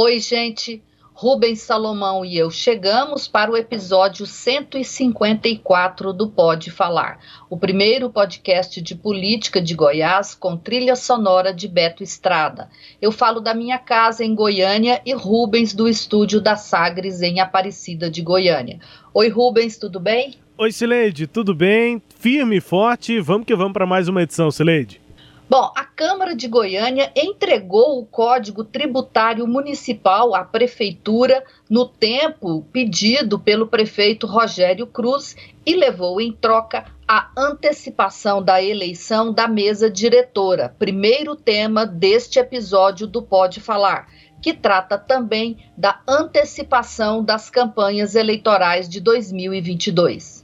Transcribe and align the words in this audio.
Oi, 0.00 0.20
gente. 0.20 0.80
Rubens 1.12 1.60
Salomão 1.62 2.24
e 2.24 2.38
eu 2.38 2.52
chegamos 2.52 3.26
para 3.26 3.50
o 3.50 3.56
episódio 3.56 4.26
154 4.26 6.12
do 6.12 6.28
Pode 6.30 6.70
Falar, 6.70 7.18
o 7.50 7.56
primeiro 7.56 8.08
podcast 8.08 8.80
de 8.80 8.94
política 8.94 9.60
de 9.60 9.74
Goiás 9.74 10.36
com 10.36 10.56
trilha 10.56 10.94
sonora 10.94 11.52
de 11.52 11.66
Beto 11.66 12.04
Estrada. 12.04 12.70
Eu 13.02 13.10
falo 13.10 13.40
da 13.40 13.52
minha 13.52 13.76
casa 13.76 14.24
em 14.24 14.36
Goiânia 14.36 15.02
e 15.04 15.12
Rubens 15.14 15.74
do 15.74 15.88
estúdio 15.88 16.40
da 16.40 16.54
Sagres 16.54 17.20
em 17.20 17.40
Aparecida 17.40 18.08
de 18.08 18.22
Goiânia. 18.22 18.78
Oi, 19.12 19.28
Rubens, 19.28 19.76
tudo 19.76 19.98
bem? 19.98 20.36
Oi, 20.56 20.70
Sileide, 20.70 21.26
tudo 21.26 21.52
bem? 21.52 22.00
Firme 22.16 22.58
e 22.58 22.60
forte, 22.60 23.18
vamos 23.18 23.48
que 23.48 23.56
vamos 23.56 23.72
para 23.72 23.84
mais 23.84 24.06
uma 24.06 24.22
edição, 24.22 24.48
Sileide. 24.48 25.07
Bom, 25.50 25.72
a 25.74 25.82
Câmara 25.82 26.36
de 26.36 26.46
Goiânia 26.46 27.10
entregou 27.16 27.98
o 27.98 28.04
Código 28.04 28.62
Tributário 28.62 29.46
Municipal 29.46 30.34
à 30.34 30.44
Prefeitura 30.44 31.42
no 31.70 31.88
tempo 31.88 32.66
pedido 32.70 33.38
pelo 33.38 33.66
prefeito 33.66 34.26
Rogério 34.26 34.86
Cruz 34.86 35.34
e 35.64 35.74
levou 35.74 36.20
em 36.20 36.34
troca 36.34 36.84
a 37.08 37.30
antecipação 37.34 38.42
da 38.42 38.62
eleição 38.62 39.32
da 39.32 39.48
mesa 39.48 39.90
diretora, 39.90 40.74
primeiro 40.78 41.34
tema 41.34 41.86
deste 41.86 42.38
episódio 42.38 43.06
do 43.06 43.22
Pode 43.22 43.58
Falar, 43.58 44.06
que 44.42 44.52
trata 44.52 44.98
também 44.98 45.56
da 45.74 45.98
antecipação 46.06 47.24
das 47.24 47.48
campanhas 47.48 48.14
eleitorais 48.14 48.86
de 48.86 49.00
2022. 49.00 50.37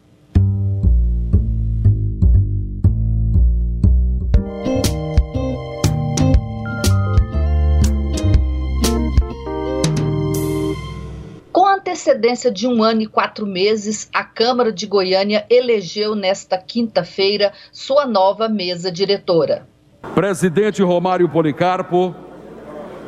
Antecedência 11.94 12.50
de 12.50 12.66
um 12.66 12.82
ano 12.82 13.02
e 13.02 13.06
quatro 13.06 13.46
meses, 13.46 14.08
a 14.12 14.24
Câmara 14.24 14.72
de 14.72 14.86
Goiânia 14.86 15.46
elegeu 15.48 16.14
nesta 16.14 16.58
quinta-feira 16.58 17.52
sua 17.72 18.04
nova 18.04 18.48
mesa 18.48 18.90
diretora. 18.90 19.66
Presidente 20.14 20.82
Romário 20.82 21.28
Policarpo, 21.28 22.14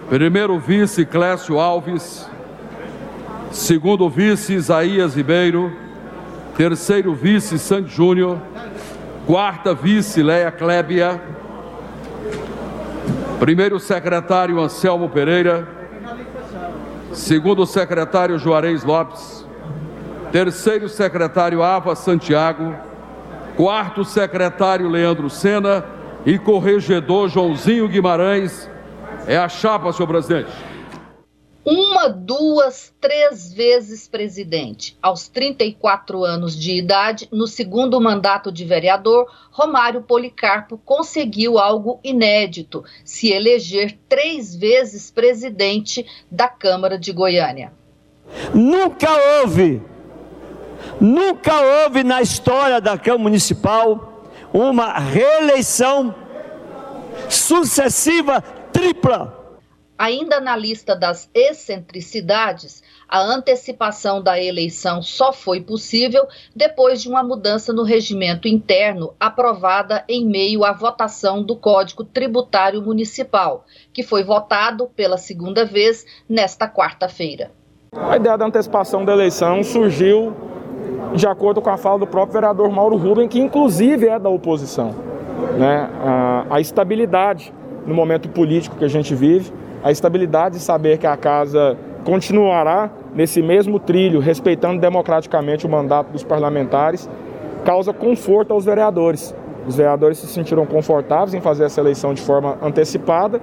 primeiro 0.08 0.58
vice 0.58 1.04
Clécio 1.04 1.58
Alves, 1.58 2.28
segundo 3.50 4.08
vice 4.08 4.54
Isaías 4.54 5.14
Ribeiro, 5.14 5.72
terceiro 6.56 7.14
vice 7.14 7.58
Santos 7.58 7.92
Júnior, 7.92 8.40
quarta 9.26 9.74
vice 9.74 10.22
Leia 10.22 10.50
Clébia, 10.50 11.20
primeiro 13.38 13.78
secretário 13.78 14.60
Anselmo 14.60 15.08
Pereira, 15.10 15.68
segundo 17.12 17.66
secretário 17.66 18.38
Juarez 18.38 18.82
Lopes, 18.82 19.46
terceiro 20.32 20.88
secretário 20.88 21.62
Ava 21.62 21.94
Santiago, 21.94 22.74
quarto 23.56 24.04
secretário 24.04 24.88
Leandro 24.88 25.28
Sena 25.28 25.84
e 26.24 26.38
corregedor 26.38 27.28
Joãozinho 27.28 27.88
Guimarães. 27.88 28.70
É 29.26 29.36
a 29.36 29.48
chapa, 29.48 29.92
senhor 29.92 30.08
presidente. 30.08 30.50
Uma, 31.66 32.08
duas, 32.08 32.94
três 33.00 33.52
vezes 33.52 34.06
presidente. 34.06 34.96
Aos 35.02 35.26
34 35.26 36.24
anos 36.24 36.56
de 36.56 36.78
idade, 36.78 37.28
no 37.32 37.48
segundo 37.48 38.00
mandato 38.00 38.52
de 38.52 38.64
vereador, 38.64 39.28
Romário 39.50 40.00
Policarpo 40.00 40.78
conseguiu 40.78 41.58
algo 41.58 41.98
inédito: 42.04 42.84
se 43.04 43.32
eleger 43.32 43.98
três 44.08 44.54
vezes 44.54 45.10
presidente 45.10 46.06
da 46.30 46.46
Câmara 46.46 46.96
de 46.96 47.10
Goiânia. 47.10 47.72
Nunca 48.54 49.08
houve, 49.40 49.82
nunca 51.00 51.52
houve 51.82 52.04
na 52.04 52.22
história 52.22 52.80
da 52.80 52.96
Câmara 52.96 53.24
Municipal 53.24 54.22
uma 54.52 55.00
reeleição 55.00 56.14
sucessiva 57.28 58.40
tripla 58.72 59.35
Ainda 59.98 60.40
na 60.40 60.54
lista 60.54 60.94
das 60.94 61.30
excentricidades, 61.34 62.82
a 63.08 63.20
antecipação 63.20 64.22
da 64.22 64.40
eleição 64.40 65.00
só 65.00 65.32
foi 65.32 65.60
possível 65.60 66.26
depois 66.54 67.00
de 67.00 67.08
uma 67.08 67.22
mudança 67.22 67.72
no 67.72 67.82
regimento 67.82 68.46
interno 68.46 69.14
aprovada 69.18 70.04
em 70.06 70.26
meio 70.26 70.64
à 70.64 70.72
votação 70.72 71.42
do 71.42 71.56
Código 71.56 72.04
Tributário 72.04 72.82
Municipal, 72.82 73.64
que 73.92 74.02
foi 74.02 74.22
votado 74.22 74.86
pela 74.94 75.16
segunda 75.16 75.64
vez 75.64 76.04
nesta 76.28 76.68
quarta-feira. 76.68 77.50
A 77.92 78.16
ideia 78.16 78.36
da 78.36 78.44
antecipação 78.44 79.04
da 79.04 79.12
eleição 79.12 79.62
surgiu 79.62 80.36
de 81.14 81.26
acordo 81.26 81.62
com 81.62 81.70
a 81.70 81.78
fala 81.78 81.98
do 81.98 82.06
próprio 82.06 82.34
vereador 82.34 82.70
Mauro 82.70 82.96
Rubem, 82.96 83.28
que 83.28 83.38
inclusive 83.38 84.08
é 84.08 84.18
da 84.18 84.28
oposição. 84.28 84.94
Né? 85.58 85.88
a, 86.02 86.46
a 86.50 86.60
estabilidade 86.60 87.52
no 87.86 87.94
momento 87.94 88.28
político 88.28 88.76
que 88.76 88.84
a 88.84 88.88
gente 88.88 89.14
vive 89.14 89.52
a 89.82 89.90
estabilidade 89.90 90.56
de 90.56 90.62
saber 90.62 90.98
que 90.98 91.06
a 91.06 91.16
casa 91.16 91.76
continuará 92.04 92.90
nesse 93.14 93.42
mesmo 93.42 93.80
trilho, 93.80 94.20
respeitando 94.20 94.80
democraticamente 94.80 95.66
o 95.66 95.68
mandato 95.68 96.12
dos 96.12 96.22
parlamentares, 96.22 97.08
causa 97.64 97.92
conforto 97.92 98.52
aos 98.52 98.64
vereadores. 98.64 99.34
Os 99.66 99.76
vereadores 99.76 100.18
se 100.18 100.26
sentiram 100.28 100.64
confortáveis 100.64 101.34
em 101.34 101.40
fazer 101.40 101.64
essa 101.64 101.80
eleição 101.80 102.14
de 102.14 102.22
forma 102.22 102.56
antecipada. 102.62 103.40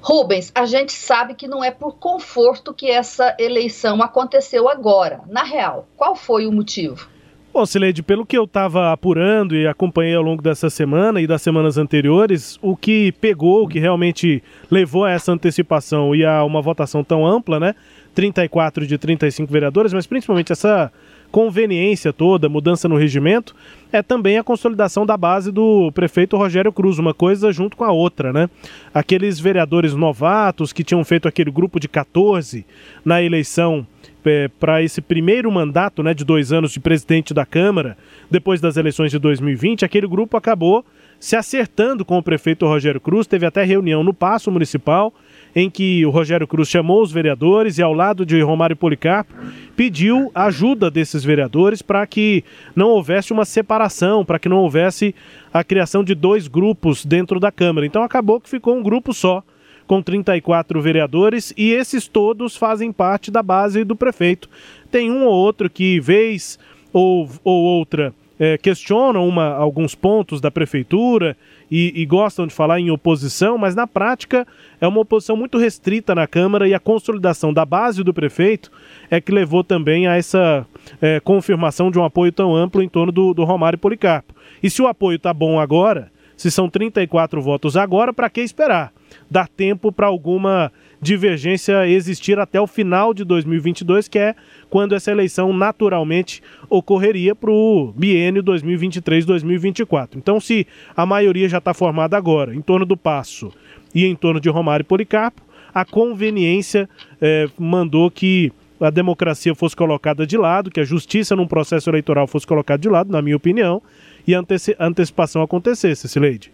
Rubens, 0.00 0.50
a 0.54 0.64
gente 0.64 0.92
sabe 0.92 1.34
que 1.34 1.46
não 1.46 1.62
é 1.62 1.70
por 1.70 1.96
conforto 1.96 2.72
que 2.72 2.90
essa 2.90 3.36
eleição 3.38 4.02
aconteceu 4.02 4.66
agora. 4.66 5.20
Na 5.26 5.42
real, 5.42 5.86
qual 5.94 6.16
foi 6.16 6.46
o 6.46 6.52
motivo? 6.52 7.06
Bom, 7.52 7.66
Sileide, 7.66 8.00
pelo 8.00 8.24
que 8.24 8.38
eu 8.38 8.44
estava 8.44 8.92
apurando 8.92 9.56
e 9.56 9.66
acompanhei 9.66 10.14
ao 10.14 10.22
longo 10.22 10.40
dessa 10.40 10.70
semana 10.70 11.20
e 11.20 11.26
das 11.26 11.42
semanas 11.42 11.76
anteriores, 11.76 12.56
o 12.62 12.76
que 12.76 13.10
pegou, 13.20 13.64
o 13.64 13.68
que 13.68 13.80
realmente 13.80 14.40
levou 14.70 15.04
a 15.04 15.10
essa 15.10 15.32
antecipação 15.32 16.14
e 16.14 16.24
a 16.24 16.44
uma 16.44 16.62
votação 16.62 17.02
tão 17.02 17.26
ampla, 17.26 17.58
né? 17.58 17.74
34 18.14 18.86
de 18.86 18.98
35 18.98 19.52
vereadores, 19.52 19.92
mas 19.92 20.06
principalmente 20.06 20.52
essa 20.52 20.92
conveniência 21.30 22.12
toda, 22.12 22.48
mudança 22.48 22.88
no 22.88 22.96
regimento, 22.96 23.54
é 23.92 24.02
também 24.02 24.36
a 24.36 24.44
consolidação 24.44 25.06
da 25.06 25.16
base 25.16 25.52
do 25.52 25.92
prefeito 25.92 26.36
Rogério 26.36 26.72
Cruz, 26.72 26.98
uma 26.98 27.14
coisa 27.14 27.52
junto 27.52 27.76
com 27.76 27.84
a 27.84 27.92
outra, 27.92 28.32
né? 28.32 28.50
Aqueles 28.92 29.38
vereadores 29.38 29.94
novatos 29.94 30.72
que 30.72 30.82
tinham 30.82 31.04
feito 31.04 31.28
aquele 31.28 31.50
grupo 31.50 31.78
de 31.78 31.88
14 31.88 32.66
na 33.04 33.22
eleição 33.22 33.86
é, 34.24 34.48
para 34.58 34.82
esse 34.82 35.00
primeiro 35.00 35.50
mandato 35.50 36.02
né, 36.02 36.12
de 36.12 36.24
dois 36.24 36.52
anos 36.52 36.72
de 36.72 36.80
presidente 36.80 37.32
da 37.32 37.46
Câmara, 37.46 37.96
depois 38.30 38.60
das 38.60 38.76
eleições 38.76 39.10
de 39.10 39.18
2020, 39.18 39.84
aquele 39.84 40.06
grupo 40.06 40.36
acabou 40.36 40.84
se 41.18 41.36
acertando 41.36 42.04
com 42.04 42.16
o 42.18 42.22
prefeito 42.22 42.66
Rogério 42.66 43.00
Cruz. 43.00 43.26
Teve 43.26 43.46
até 43.46 43.62
reunião 43.62 44.02
no 44.02 44.14
Paço 44.14 44.50
Municipal, 44.50 45.12
em 45.54 45.68
que 45.68 46.04
o 46.06 46.10
Rogério 46.10 46.46
Cruz 46.46 46.68
chamou 46.68 47.02
os 47.02 47.12
vereadores 47.12 47.78
e, 47.78 47.82
ao 47.82 47.92
lado 47.92 48.24
de 48.24 48.40
Romário 48.40 48.76
Policarpo, 48.76 49.32
pediu 49.76 50.30
ajuda 50.34 50.90
desses 50.90 51.24
vereadores 51.24 51.82
para 51.82 52.06
que 52.06 52.44
não 52.74 52.88
houvesse 52.88 53.32
uma 53.32 53.44
separação, 53.44 54.24
para 54.24 54.38
que 54.38 54.48
não 54.48 54.58
houvesse 54.58 55.14
a 55.52 55.64
criação 55.64 56.04
de 56.04 56.14
dois 56.14 56.48
grupos 56.48 57.04
dentro 57.04 57.40
da 57.40 57.50
Câmara. 57.50 57.86
Então 57.86 58.02
acabou 58.02 58.40
que 58.40 58.48
ficou 58.48 58.76
um 58.76 58.82
grupo 58.82 59.12
só 59.12 59.42
com 59.86 60.00
34 60.00 60.80
vereadores 60.80 61.52
e 61.56 61.72
esses 61.72 62.06
todos 62.06 62.56
fazem 62.56 62.92
parte 62.92 63.28
da 63.28 63.42
base 63.42 63.82
do 63.82 63.96
prefeito. 63.96 64.48
Tem 64.88 65.10
um 65.10 65.24
ou 65.24 65.32
outro 65.32 65.68
que, 65.68 65.98
vez 65.98 66.58
ou, 66.92 67.28
ou 67.42 67.62
outra, 67.62 68.14
é, 68.38 68.56
questionam 68.56 69.28
uma, 69.28 69.48
alguns 69.48 69.94
pontos 69.94 70.40
da 70.40 70.50
prefeitura 70.50 71.36
e, 71.70 71.92
e, 71.94 72.04
gostam 72.04 72.46
de 72.46 72.54
falar 72.54 72.80
em 72.80 72.90
oposição, 72.90 73.56
mas 73.56 73.74
na 73.74 73.86
prática 73.86 74.46
é 74.80 74.88
uma 74.88 75.00
oposição 75.00 75.36
muito 75.36 75.56
restrita 75.56 76.14
na 76.14 76.26
Câmara 76.26 76.66
e 76.66 76.74
a 76.74 76.80
consolidação 76.80 77.52
da 77.52 77.64
base 77.64 78.02
do 78.02 78.12
prefeito 78.12 78.70
é 79.10 79.20
que 79.20 79.30
levou 79.30 79.62
também 79.62 80.06
a 80.08 80.16
essa 80.16 80.66
é, 81.00 81.20
confirmação 81.20 81.90
de 81.90 81.98
um 81.98 82.04
apoio 82.04 82.32
tão 82.32 82.56
amplo 82.56 82.82
em 82.82 82.88
torno 82.88 83.12
do, 83.12 83.32
do 83.32 83.44
Romário 83.44 83.78
Policarpo. 83.78 84.34
E 84.62 84.68
se 84.68 84.82
o 84.82 84.88
apoio 84.88 85.16
está 85.16 85.32
bom 85.32 85.60
agora, 85.60 86.10
se 86.36 86.50
são 86.50 86.68
34 86.68 87.40
votos 87.40 87.76
agora, 87.76 88.12
para 88.12 88.30
que 88.30 88.40
esperar? 88.40 88.92
Dá 89.30 89.46
tempo 89.46 89.92
para 89.92 90.06
alguma 90.06 90.72
divergência 91.00 91.88
existir 91.88 92.38
até 92.38 92.60
o 92.60 92.66
final 92.66 93.14
de 93.14 93.24
2022, 93.24 94.08
que 94.08 94.18
é 94.18 94.34
quando 94.68 94.94
essa 94.94 95.10
eleição 95.10 95.52
naturalmente 95.52 96.42
ocorreria 96.68 97.34
para 97.34 97.50
o 97.50 97.92
biênio 97.96 98.42
2023-2024. 98.42 100.10
Então, 100.16 100.38
se 100.38 100.66
a 100.96 101.06
maioria 101.06 101.48
já 101.48 101.58
está 101.58 101.72
formada 101.72 102.16
agora, 102.16 102.54
em 102.54 102.60
torno 102.60 102.84
do 102.84 102.96
Passo 102.96 103.52
e 103.94 104.04
em 104.04 104.14
torno 104.14 104.40
de 104.40 104.48
Romário 104.48 104.84
e 104.84 104.86
Policarpo, 104.86 105.42
a 105.72 105.84
conveniência 105.84 106.88
eh, 107.20 107.48
mandou 107.58 108.10
que 108.10 108.52
a 108.80 108.90
democracia 108.90 109.54
fosse 109.54 109.76
colocada 109.76 110.26
de 110.26 110.36
lado, 110.36 110.70
que 110.70 110.80
a 110.80 110.84
justiça 110.84 111.36
num 111.36 111.46
processo 111.46 111.90
eleitoral 111.90 112.26
fosse 112.26 112.46
colocada 112.46 112.80
de 112.80 112.88
lado, 112.88 113.12
na 113.12 113.20
minha 113.20 113.36
opinião, 113.36 113.82
e 114.26 114.34
a 114.34 114.42
antecipação 114.78 115.42
acontecesse, 115.42 116.08
Sileide. 116.08 116.50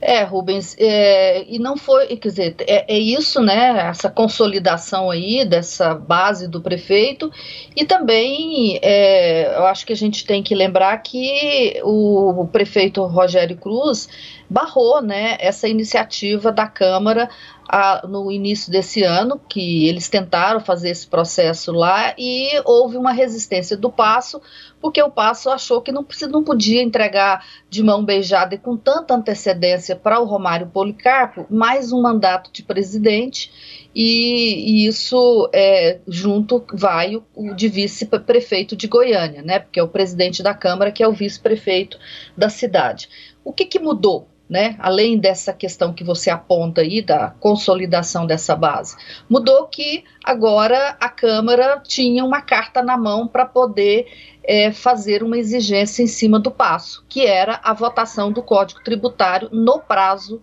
É, 0.00 0.22
Rubens, 0.22 0.74
é, 0.78 1.44
e 1.46 1.58
não 1.58 1.76
foi, 1.76 2.16
quer 2.16 2.28
dizer, 2.28 2.54
é, 2.60 2.96
é, 2.96 2.98
isso, 2.98 3.42
né, 3.42 3.88
essa 3.88 4.08
consolidação 4.08 5.10
aí 5.10 5.44
dessa 5.44 5.94
base 5.94 6.48
do 6.48 6.60
prefeito, 6.60 7.30
e 7.76 7.84
também 7.84 8.78
é, 8.82 9.54
eu 9.54 9.66
acho 9.66 9.84
que 9.84 9.92
a 9.92 9.96
gente 9.96 10.24
tem 10.24 10.42
que 10.42 10.54
lembrar 10.54 10.96
que 11.02 11.80
o, 11.84 12.40
o 12.40 12.48
prefeito 12.48 13.04
Rogério 13.04 13.58
Cruz 13.58 14.08
barrou, 14.50 15.00
né, 15.00 15.36
essa 15.38 15.68
iniciativa 15.68 16.50
da 16.50 16.66
Câmara 16.66 17.30
a, 17.68 18.04
no 18.04 18.32
início 18.32 18.72
desse 18.72 19.04
ano, 19.04 19.40
que 19.48 19.86
eles 19.86 20.08
tentaram 20.08 20.58
fazer 20.58 20.90
esse 20.90 21.06
processo 21.06 21.70
lá 21.70 22.12
e 22.18 22.60
houve 22.64 22.96
uma 22.96 23.12
resistência 23.12 23.76
do 23.76 23.92
Passo, 23.92 24.42
porque 24.80 25.00
o 25.00 25.08
Passo 25.10 25.50
achou 25.50 25.80
que 25.80 25.92
não, 25.92 26.04
não 26.28 26.42
podia 26.42 26.82
entregar 26.82 27.46
de 27.68 27.80
mão 27.80 28.04
beijada 28.04 28.56
e 28.56 28.58
com 28.58 28.76
tanta 28.76 29.14
antecedência 29.14 29.94
para 29.94 30.18
o 30.18 30.24
Romário 30.24 30.66
Policarpo 30.66 31.46
mais 31.48 31.92
um 31.92 32.02
mandato 32.02 32.50
de 32.52 32.64
presidente. 32.64 33.52
E, 33.94 34.84
e 34.84 34.86
isso 34.86 35.50
é, 35.52 35.98
junto 36.06 36.64
vai 36.72 37.16
o, 37.16 37.24
o 37.34 37.54
de 37.54 37.68
vice-prefeito 37.68 38.76
de 38.76 38.86
Goiânia, 38.86 39.42
né? 39.42 39.58
Porque 39.58 39.80
é 39.80 39.82
o 39.82 39.88
presidente 39.88 40.44
da 40.44 40.54
Câmara 40.54 40.92
que 40.92 41.02
é 41.02 41.08
o 41.08 41.12
vice-prefeito 41.12 41.98
da 42.36 42.48
cidade. 42.48 43.08
O 43.44 43.52
que, 43.52 43.64
que 43.64 43.80
mudou? 43.80 44.29
Né? 44.50 44.74
Além 44.80 45.16
dessa 45.16 45.52
questão 45.52 45.92
que 45.92 46.02
você 46.02 46.28
aponta 46.28 46.80
aí 46.80 47.00
da 47.00 47.30
consolidação 47.38 48.26
dessa 48.26 48.56
base, 48.56 48.96
mudou 49.28 49.68
que 49.68 50.02
agora 50.24 50.96
a 51.00 51.08
Câmara 51.08 51.80
tinha 51.86 52.24
uma 52.24 52.42
carta 52.42 52.82
na 52.82 52.96
mão 52.96 53.28
para 53.28 53.46
poder 53.46 54.08
é, 54.42 54.72
fazer 54.72 55.22
uma 55.22 55.38
exigência 55.38 56.02
em 56.02 56.08
cima 56.08 56.40
do 56.40 56.50
passo, 56.50 57.04
que 57.08 57.24
era 57.24 57.60
a 57.62 57.72
votação 57.72 58.32
do 58.32 58.42
Código 58.42 58.82
Tributário 58.82 59.48
no 59.52 59.78
prazo 59.78 60.42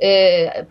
é, 0.00 0.64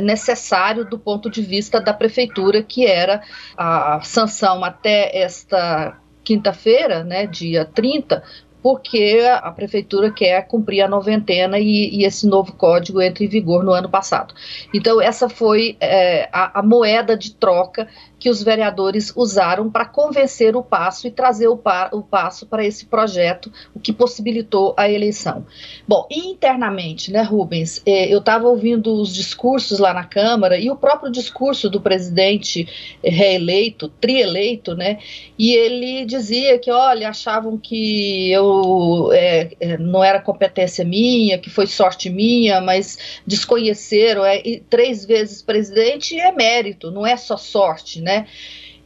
necessário 0.00 0.84
do 0.84 0.98
ponto 0.98 1.30
de 1.30 1.42
vista 1.42 1.80
da 1.80 1.94
prefeitura, 1.94 2.60
que 2.60 2.86
era 2.86 3.22
a 3.56 4.00
sanção 4.02 4.64
até 4.64 5.16
esta 5.16 5.96
quinta-feira, 6.24 7.04
né, 7.04 7.26
dia 7.26 7.64
30, 7.64 8.22
porque 8.62 9.20
a 9.42 9.50
prefeitura 9.50 10.10
quer 10.10 10.46
cumprir 10.46 10.82
a 10.82 10.88
noventena 10.88 11.58
e, 11.58 12.00
e, 12.00 12.04
esse 12.04 12.26
novo 12.26 12.52
código 12.52 13.00
entra 13.00 13.24
em 13.24 13.28
vigor 13.28 13.64
no 13.64 13.72
ano 13.72 13.88
passado. 13.88 14.34
Então, 14.72 15.00
essa 15.00 15.28
foi 15.28 15.76
é, 15.80 16.28
a, 16.32 16.60
a, 16.60 16.62
moeda 16.62 17.16
de 17.16 17.32
troca 17.32 17.88
que 18.20 18.28
os 18.28 18.42
vereadores 18.42 19.10
usaram 19.16 19.70
para 19.70 19.86
convencer 19.86 20.54
o 20.54 20.62
passo 20.62 21.06
e 21.06 21.10
trazer 21.10 21.48
o, 21.48 21.56
pa, 21.56 21.88
o 21.90 22.02
passo 22.02 22.46
para 22.46 22.64
esse 22.64 22.84
projeto, 22.84 23.50
o 23.74 23.80
que 23.80 23.94
possibilitou 23.94 24.74
a 24.76 24.88
eleição. 24.88 25.46
Bom, 25.88 26.06
internamente, 26.10 27.10
né, 27.10 27.22
Rubens, 27.22 27.80
é, 27.86 28.12
eu 28.12 28.18
estava 28.18 28.46
ouvindo 28.46 28.92
os 29.00 29.14
discursos 29.14 29.78
lá 29.78 29.94
na 29.94 30.04
Câmara 30.04 30.58
e 30.58 30.70
o 30.70 30.76
próprio 30.76 31.10
discurso 31.10 31.70
do 31.70 31.80
presidente 31.80 32.68
reeleito, 33.02 33.88
trieleito, 33.88 34.74
né, 34.74 34.98
e 35.38 35.52
ele 35.52 36.04
dizia 36.04 36.58
que, 36.58 36.70
olha, 36.70 37.08
achavam 37.08 37.56
que 37.56 38.30
eu 38.30 39.10
é, 39.14 39.50
é 39.58 39.78
não 39.78 40.04
era 40.04 40.20
competência 40.20 40.84
minha, 40.84 41.38
que 41.38 41.48
foi 41.48 41.66
sorte 41.66 42.10
minha, 42.10 42.60
mas 42.60 43.20
desconheceram, 43.26 44.26
é, 44.26 44.60
três 44.68 45.06
vezes 45.06 45.40
presidente 45.40 46.20
é 46.20 46.30
mérito, 46.30 46.90
não 46.90 47.06
é 47.06 47.16
só 47.16 47.38
sorte, 47.38 48.02
né? 48.02 48.09
Né? 48.10 48.26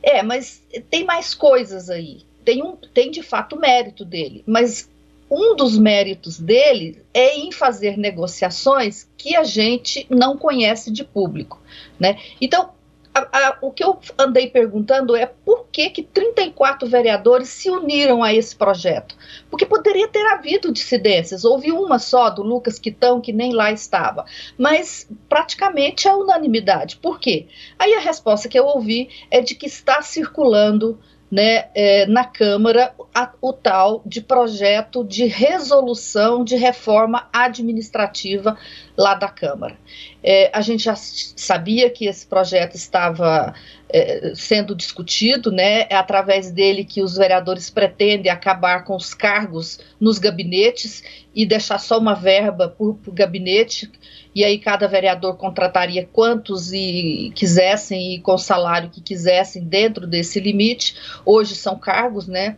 É, 0.02 0.22
mas 0.22 0.62
tem 0.90 1.04
mais 1.04 1.34
coisas 1.34 1.88
aí. 1.88 2.22
Tem, 2.44 2.62
um, 2.62 2.76
tem 2.76 3.10
de 3.10 3.22
fato 3.22 3.58
mérito 3.58 4.04
dele, 4.04 4.44
mas 4.46 4.90
um 5.30 5.56
dos 5.56 5.78
méritos 5.78 6.38
dele 6.38 7.02
é 7.14 7.34
em 7.34 7.50
fazer 7.50 7.96
negociações 7.96 9.08
que 9.16 9.34
a 9.34 9.42
gente 9.42 10.06
não 10.10 10.36
conhece 10.36 10.90
de 10.90 11.02
público, 11.02 11.58
né? 11.98 12.18
Então, 12.38 12.70
a, 13.14 13.20
a, 13.20 13.58
o 13.60 13.70
que 13.70 13.84
eu 13.84 13.98
andei 14.18 14.48
perguntando 14.48 15.14
é 15.14 15.24
por 15.24 15.66
que, 15.70 15.88
que 15.88 16.02
34 16.02 16.88
vereadores 16.88 17.48
se 17.48 17.70
uniram 17.70 18.24
a 18.24 18.34
esse 18.34 18.56
projeto? 18.56 19.16
Porque 19.48 19.64
poderia 19.64 20.08
ter 20.08 20.26
havido 20.26 20.72
dissidências, 20.72 21.44
houve 21.44 21.70
uma 21.70 22.00
só 22.00 22.28
do 22.28 22.42
Lucas 22.42 22.78
Quitão 22.78 23.20
que 23.20 23.32
nem 23.32 23.52
lá 23.52 23.70
estava, 23.70 24.24
mas 24.58 25.08
praticamente 25.28 26.08
a 26.08 26.16
unanimidade. 26.16 26.96
Por 26.96 27.20
quê? 27.20 27.46
Aí 27.78 27.94
a 27.94 28.00
resposta 28.00 28.48
que 28.48 28.58
eu 28.58 28.66
ouvi 28.66 29.08
é 29.30 29.40
de 29.40 29.54
que 29.54 29.66
está 29.66 30.02
circulando 30.02 30.98
né, 31.34 31.66
é, 31.74 32.06
na 32.06 32.24
Câmara 32.24 32.94
a, 33.12 33.32
o 33.42 33.52
tal 33.52 34.04
de 34.06 34.20
projeto 34.20 35.02
de 35.02 35.26
resolução 35.26 36.44
de 36.44 36.54
reforma 36.54 37.28
administrativa 37.32 38.56
lá 38.96 39.14
da 39.14 39.26
Câmara. 39.28 39.76
É, 40.22 40.48
a 40.54 40.60
gente 40.60 40.84
já 40.84 40.94
sabia 40.94 41.90
que 41.90 42.06
esse 42.06 42.24
projeto 42.24 42.76
estava 42.76 43.52
é, 43.88 44.32
sendo 44.36 44.76
discutido, 44.76 45.50
né, 45.50 45.86
é 45.90 45.96
através 45.96 46.52
dele 46.52 46.84
que 46.84 47.02
os 47.02 47.16
vereadores 47.16 47.68
pretendem 47.68 48.30
acabar 48.30 48.84
com 48.84 48.94
os 48.94 49.12
cargos 49.12 49.80
nos 49.98 50.20
gabinetes 50.20 51.02
e 51.34 51.44
deixar 51.44 51.80
só 51.80 51.98
uma 51.98 52.14
verba 52.14 52.68
por, 52.68 52.94
por 52.94 53.12
gabinete 53.12 53.90
e 54.34 54.44
aí 54.44 54.58
cada 54.58 54.88
vereador 54.88 55.36
contrataria 55.36 56.08
quantos 56.12 56.72
e 56.72 57.32
quisessem 57.34 58.14
e 58.14 58.20
com 58.20 58.34
o 58.34 58.38
salário 58.38 58.90
que 58.90 59.00
quisessem 59.00 59.62
dentro 59.64 60.06
desse 60.06 60.40
limite. 60.40 60.96
Hoje 61.24 61.54
são 61.54 61.78
cargos, 61.78 62.26
né? 62.26 62.56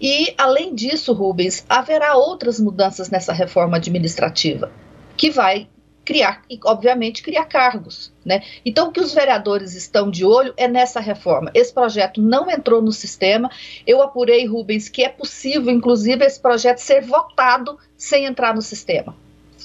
E 0.00 0.32
além 0.38 0.74
disso, 0.74 1.12
Rubens, 1.12 1.64
haverá 1.68 2.16
outras 2.16 2.58
mudanças 2.58 3.10
nessa 3.10 3.32
reforma 3.32 3.76
administrativa 3.76 4.72
que 5.16 5.30
vai 5.30 5.68
criar, 6.02 6.42
e 6.50 6.58
obviamente, 6.64 7.22
criar 7.22 7.44
cargos. 7.44 8.12
Né? 8.24 8.42
Então, 8.64 8.88
o 8.88 8.92
que 8.92 9.00
os 9.00 9.12
vereadores 9.12 9.74
estão 9.74 10.10
de 10.10 10.24
olho 10.24 10.52
é 10.56 10.66
nessa 10.66 10.98
reforma. 10.98 11.50
Esse 11.54 11.72
projeto 11.72 12.20
não 12.20 12.50
entrou 12.50 12.82
no 12.82 12.90
sistema. 12.90 13.50
Eu 13.86 14.02
apurei, 14.02 14.46
Rubens, 14.46 14.88
que 14.88 15.04
é 15.04 15.08
possível, 15.08 15.70
inclusive, 15.70 16.24
esse 16.24 16.40
projeto 16.40 16.78
ser 16.78 17.02
votado 17.02 17.78
sem 17.96 18.24
entrar 18.24 18.54
no 18.54 18.62
sistema. 18.62 19.14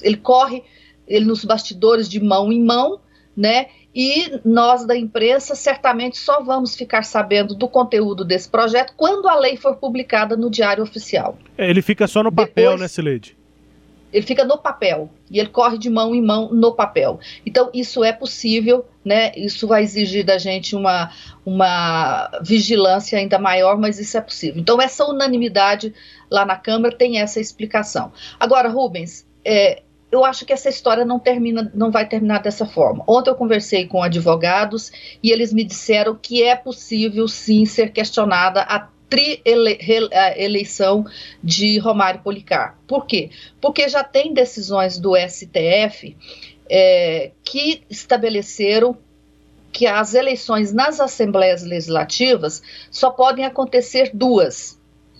Ele 0.02 0.16
corre 0.16 0.62
ele 1.06 1.24
nos 1.24 1.44
bastidores 1.44 2.08
de 2.08 2.20
mão 2.20 2.52
em 2.52 2.62
mão, 2.62 3.00
né? 3.36 3.66
E 3.94 4.40
nós 4.44 4.84
da 4.86 4.94
imprensa 4.94 5.54
certamente 5.54 6.18
só 6.18 6.42
vamos 6.42 6.76
ficar 6.76 7.02
sabendo 7.02 7.54
do 7.54 7.66
conteúdo 7.66 8.24
desse 8.24 8.48
projeto 8.48 8.92
quando 8.94 9.26
a 9.26 9.34
lei 9.34 9.56
for 9.56 9.76
publicada 9.76 10.36
no 10.36 10.50
Diário 10.50 10.82
Oficial. 10.82 11.38
É, 11.56 11.70
ele 11.70 11.80
fica 11.80 12.06
só 12.06 12.22
no 12.22 12.30
papel, 12.30 12.72
Depois, 12.72 12.80
né, 12.80 12.88
Sileide? 12.88 13.36
Ele 14.12 14.24
fica 14.24 14.44
no 14.44 14.58
papel 14.58 15.10
e 15.30 15.38
ele 15.38 15.48
corre 15.48 15.78
de 15.78 15.90
mão 15.90 16.14
em 16.14 16.22
mão 16.22 16.50
no 16.52 16.72
papel. 16.72 17.18
Então, 17.44 17.70
isso 17.72 18.04
é 18.04 18.12
possível, 18.12 18.86
né? 19.04 19.32
Isso 19.34 19.66
vai 19.66 19.82
exigir 19.82 20.24
da 20.24 20.38
gente 20.38 20.76
uma, 20.76 21.10
uma 21.44 22.30
vigilância 22.42 23.18
ainda 23.18 23.38
maior, 23.38 23.78
mas 23.78 23.98
isso 23.98 24.16
é 24.16 24.20
possível. 24.20 24.60
Então, 24.60 24.80
essa 24.80 25.04
unanimidade 25.04 25.92
lá 26.30 26.44
na 26.44 26.56
Câmara 26.56 26.94
tem 26.94 27.18
essa 27.18 27.40
explicação. 27.40 28.12
Agora, 28.38 28.68
Rubens, 28.68 29.26
é, 29.44 29.82
eu 30.16 30.24
acho 30.24 30.44
que 30.44 30.52
essa 30.52 30.68
história 30.68 31.04
não 31.04 31.18
termina, 31.18 31.70
não 31.74 31.90
vai 31.90 32.08
terminar 32.08 32.40
dessa 32.42 32.66
forma. 32.66 33.04
Ontem 33.06 33.30
eu 33.30 33.34
conversei 33.34 33.86
com 33.86 34.02
advogados 34.02 34.90
e 35.22 35.30
eles 35.30 35.52
me 35.52 35.62
disseram 35.64 36.14
que 36.14 36.42
é 36.42 36.56
possível 36.56 37.28
sim 37.28 37.64
ser 37.64 37.92
questionada 37.92 38.62
a 38.62 38.88
tri-eleição 39.08 41.04
de 41.42 41.78
Romário 41.78 42.20
Policar. 42.20 42.76
Por 42.86 43.06
quê? 43.06 43.30
Porque 43.60 43.88
já 43.88 44.02
tem 44.02 44.34
decisões 44.34 44.98
do 44.98 45.14
STF 45.16 46.16
é, 46.68 47.30
que 47.44 47.82
estabeleceram 47.88 48.96
que 49.70 49.86
as 49.86 50.14
eleições 50.14 50.72
nas 50.72 50.98
assembleias 51.00 51.62
legislativas 51.62 52.62
só 52.90 53.10
podem 53.10 53.44
acontecer 53.44 54.10
duas 54.14 54.76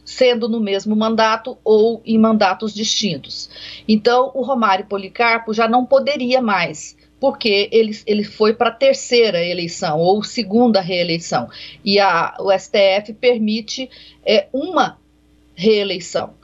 sendo 0.07 0.49
no 0.49 0.61
mesmo 0.61 0.95
mandato 0.95 1.59
ou 1.65 2.01
em 2.07 2.17
mandatos 2.17 2.73
distintos. 2.73 3.51
Então, 3.87 4.31
o 4.35 4.43
Romário 4.43 4.87
Policarpo 4.87 5.53
já 5.53 5.69
não 5.69 5.85
poderia 5.85 6.41
mais, 6.41 6.97
porque 7.21 7.69
ele, 7.73 7.99
ele 8.07 8.23
foi 8.23 8.55
para 8.55 8.69
a 8.69 8.73
terceira 8.73 9.45
eleição 9.45 9.99
ou 9.99 10.23
segunda 10.23 10.81
reeleição. 10.81 11.51
E 11.85 11.99
a, 11.99 12.37
o 12.39 12.57
STF 12.57 13.13
permite 13.21 13.91
é, 14.25 14.47
uma 14.53 14.97
reeleição. 15.57 16.35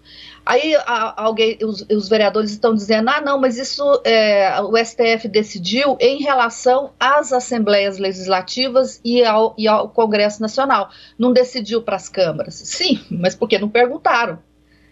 Aí 0.44 0.74
a, 0.74 1.22
alguém, 1.22 1.56
os, 1.62 1.82
os, 1.82 2.08
vereadores 2.08 2.50
estão 2.50 2.74
dizendo: 2.74 3.08
ah, 3.10 3.20
não, 3.20 3.38
mas 3.38 3.58
isso 3.58 3.82
é, 4.04 4.60
o 4.60 4.76
STF 4.76 5.28
decidiu 5.28 5.96
em 6.00 6.20
relação 6.20 6.92
às 6.98 7.32
assembleias 7.32 7.98
legislativas 7.98 9.00
e 9.04 9.24
ao, 9.24 9.54
e 9.56 9.68
ao 9.68 9.88
Congresso 9.88 10.42
Nacional. 10.42 10.90
Não 11.16 11.32
decidiu 11.32 11.82
para 11.82 11.96
as 11.96 12.08
câmaras. 12.08 12.54
Sim, 12.54 13.00
mas 13.10 13.34
porque 13.36 13.58
não 13.58 13.68
perguntaram. 13.68 14.38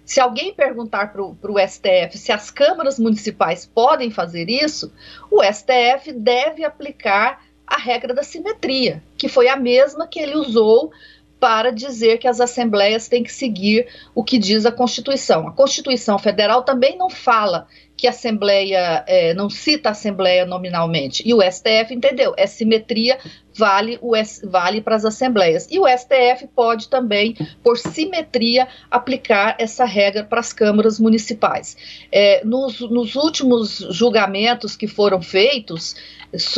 Se 0.04 0.20
alguém 0.20 0.52
perguntar 0.52 1.12
para 1.12 1.22
o 1.22 1.68
STF 1.68 2.18
se 2.18 2.32
as 2.32 2.50
câmaras 2.50 2.98
municipais 2.98 3.64
podem 3.64 4.10
fazer 4.10 4.48
isso, 4.50 4.92
o 5.30 5.40
STF 5.42 6.12
deve 6.12 6.64
aplicar 6.64 7.44
a 7.64 7.76
regra 7.76 8.12
da 8.12 8.24
simetria, 8.24 9.00
que 9.16 9.28
foi 9.28 9.46
a 9.46 9.54
mesma 9.54 10.08
que 10.08 10.18
ele 10.18 10.34
usou 10.34 10.90
para 11.40 11.72
dizer 11.72 12.18
que 12.18 12.28
as 12.28 12.38
assembleias 12.38 13.08
têm 13.08 13.24
que 13.24 13.32
seguir 13.32 13.88
o 14.14 14.22
que 14.22 14.38
diz 14.38 14.66
a 14.66 14.70
Constituição. 14.70 15.48
A 15.48 15.52
Constituição 15.52 16.18
Federal 16.18 16.62
também 16.62 16.98
não 16.98 17.08
fala 17.08 17.66
que 17.96 18.06
a 18.06 18.10
Assembleia, 18.10 19.04
é, 19.06 19.34
não 19.34 19.50
cita 19.50 19.90
a 19.90 19.92
Assembleia 19.92 20.46
nominalmente. 20.46 21.22
E 21.26 21.34
o 21.34 21.42
STF 21.42 21.92
entendeu, 21.92 22.34
é 22.36 22.46
simetria, 22.46 23.18
vale, 23.54 23.98
o, 24.00 24.12
vale 24.44 24.80
para 24.80 24.96
as 24.96 25.04
Assembleias. 25.04 25.66
E 25.70 25.78
o 25.78 25.86
STF 25.86 26.46
pode 26.54 26.88
também, 26.88 27.36
por 27.62 27.76
simetria, 27.76 28.68
aplicar 28.90 29.56
essa 29.58 29.84
regra 29.84 30.24
para 30.24 30.40
as 30.40 30.52
câmaras 30.52 30.98
municipais. 30.98 31.76
É, 32.10 32.42
nos, 32.44 32.80
nos 32.80 33.16
últimos 33.16 33.78
julgamentos 33.90 34.76
que 34.76 34.86
foram 34.86 35.20
feitos, 35.20 35.94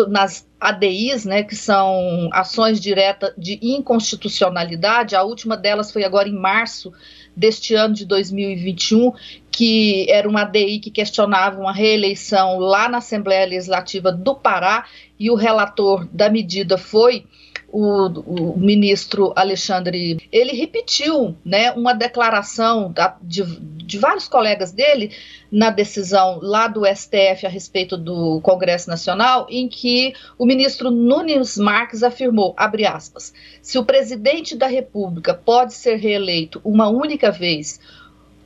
nas 0.09 0.47
ADIs, 0.63 1.25
né, 1.25 1.43
que 1.43 1.57
são 1.57 2.29
ações 2.33 2.81
diretas 2.81 3.33
de 3.37 3.59
inconstitucionalidade, 3.61 5.17
a 5.17 5.25
última 5.25 5.57
delas 5.57 5.91
foi 5.91 6.05
agora 6.05 6.29
em 6.29 6.39
março 6.39 6.93
deste 7.37 7.75
ano 7.75 7.95
de 7.95 8.05
2021, 8.07 9.13
que 9.51 10.07
era 10.09 10.29
uma 10.29 10.43
ADI 10.43 10.79
que 10.79 10.91
questionava 10.91 11.61
uma 11.61 11.73
reeleição 11.73 12.61
lá 12.61 12.89
na 12.89 12.99
Assembleia 12.99 13.45
Legislativa 13.45 14.13
do 14.13 14.37
Pará, 14.37 14.87
e 15.19 15.31
o 15.31 15.35
relator 15.35 16.07
da 16.13 16.31
medida 16.31 16.79
foi 16.79 17.27
o, 17.73 18.07
o, 18.07 18.59
ministro 18.59 19.33
Alexandre, 19.35 20.19
ele 20.31 20.53
repetiu 20.53 21.35
né, 21.43 21.73
uma 21.73 21.95
declaração 21.95 22.93
da, 22.93 23.17
de, 23.23 23.43
de 23.61 23.99
vários 23.99 24.29
colegas 24.29 24.73
dele 24.73 25.11
na 25.51 25.71
decisão 25.71 26.39
lá 26.43 26.69
do 26.69 26.83
STF 26.85 27.47
a 27.47 27.49
respeito 27.49 27.97
do 27.97 28.41
Congresso 28.43 28.91
Nacional, 28.91 29.47
em 29.49 29.69
que 29.69 30.13
o 30.39 30.45
ministro 30.45 30.91
Nunes 30.91 31.57
Marques 31.57 32.03
afirmou, 32.03 32.55
abre 32.59 32.87
aspas, 32.87 33.33
se 33.63 33.79
o 33.79 33.85
presidente 33.85 34.55
da 34.55 34.67
República 34.67 35.33
pode 35.33 35.73
ser 35.73 35.97
reeleito 35.97 36.61
uma 36.63 36.89
única 36.89 37.31
vez 37.31 37.81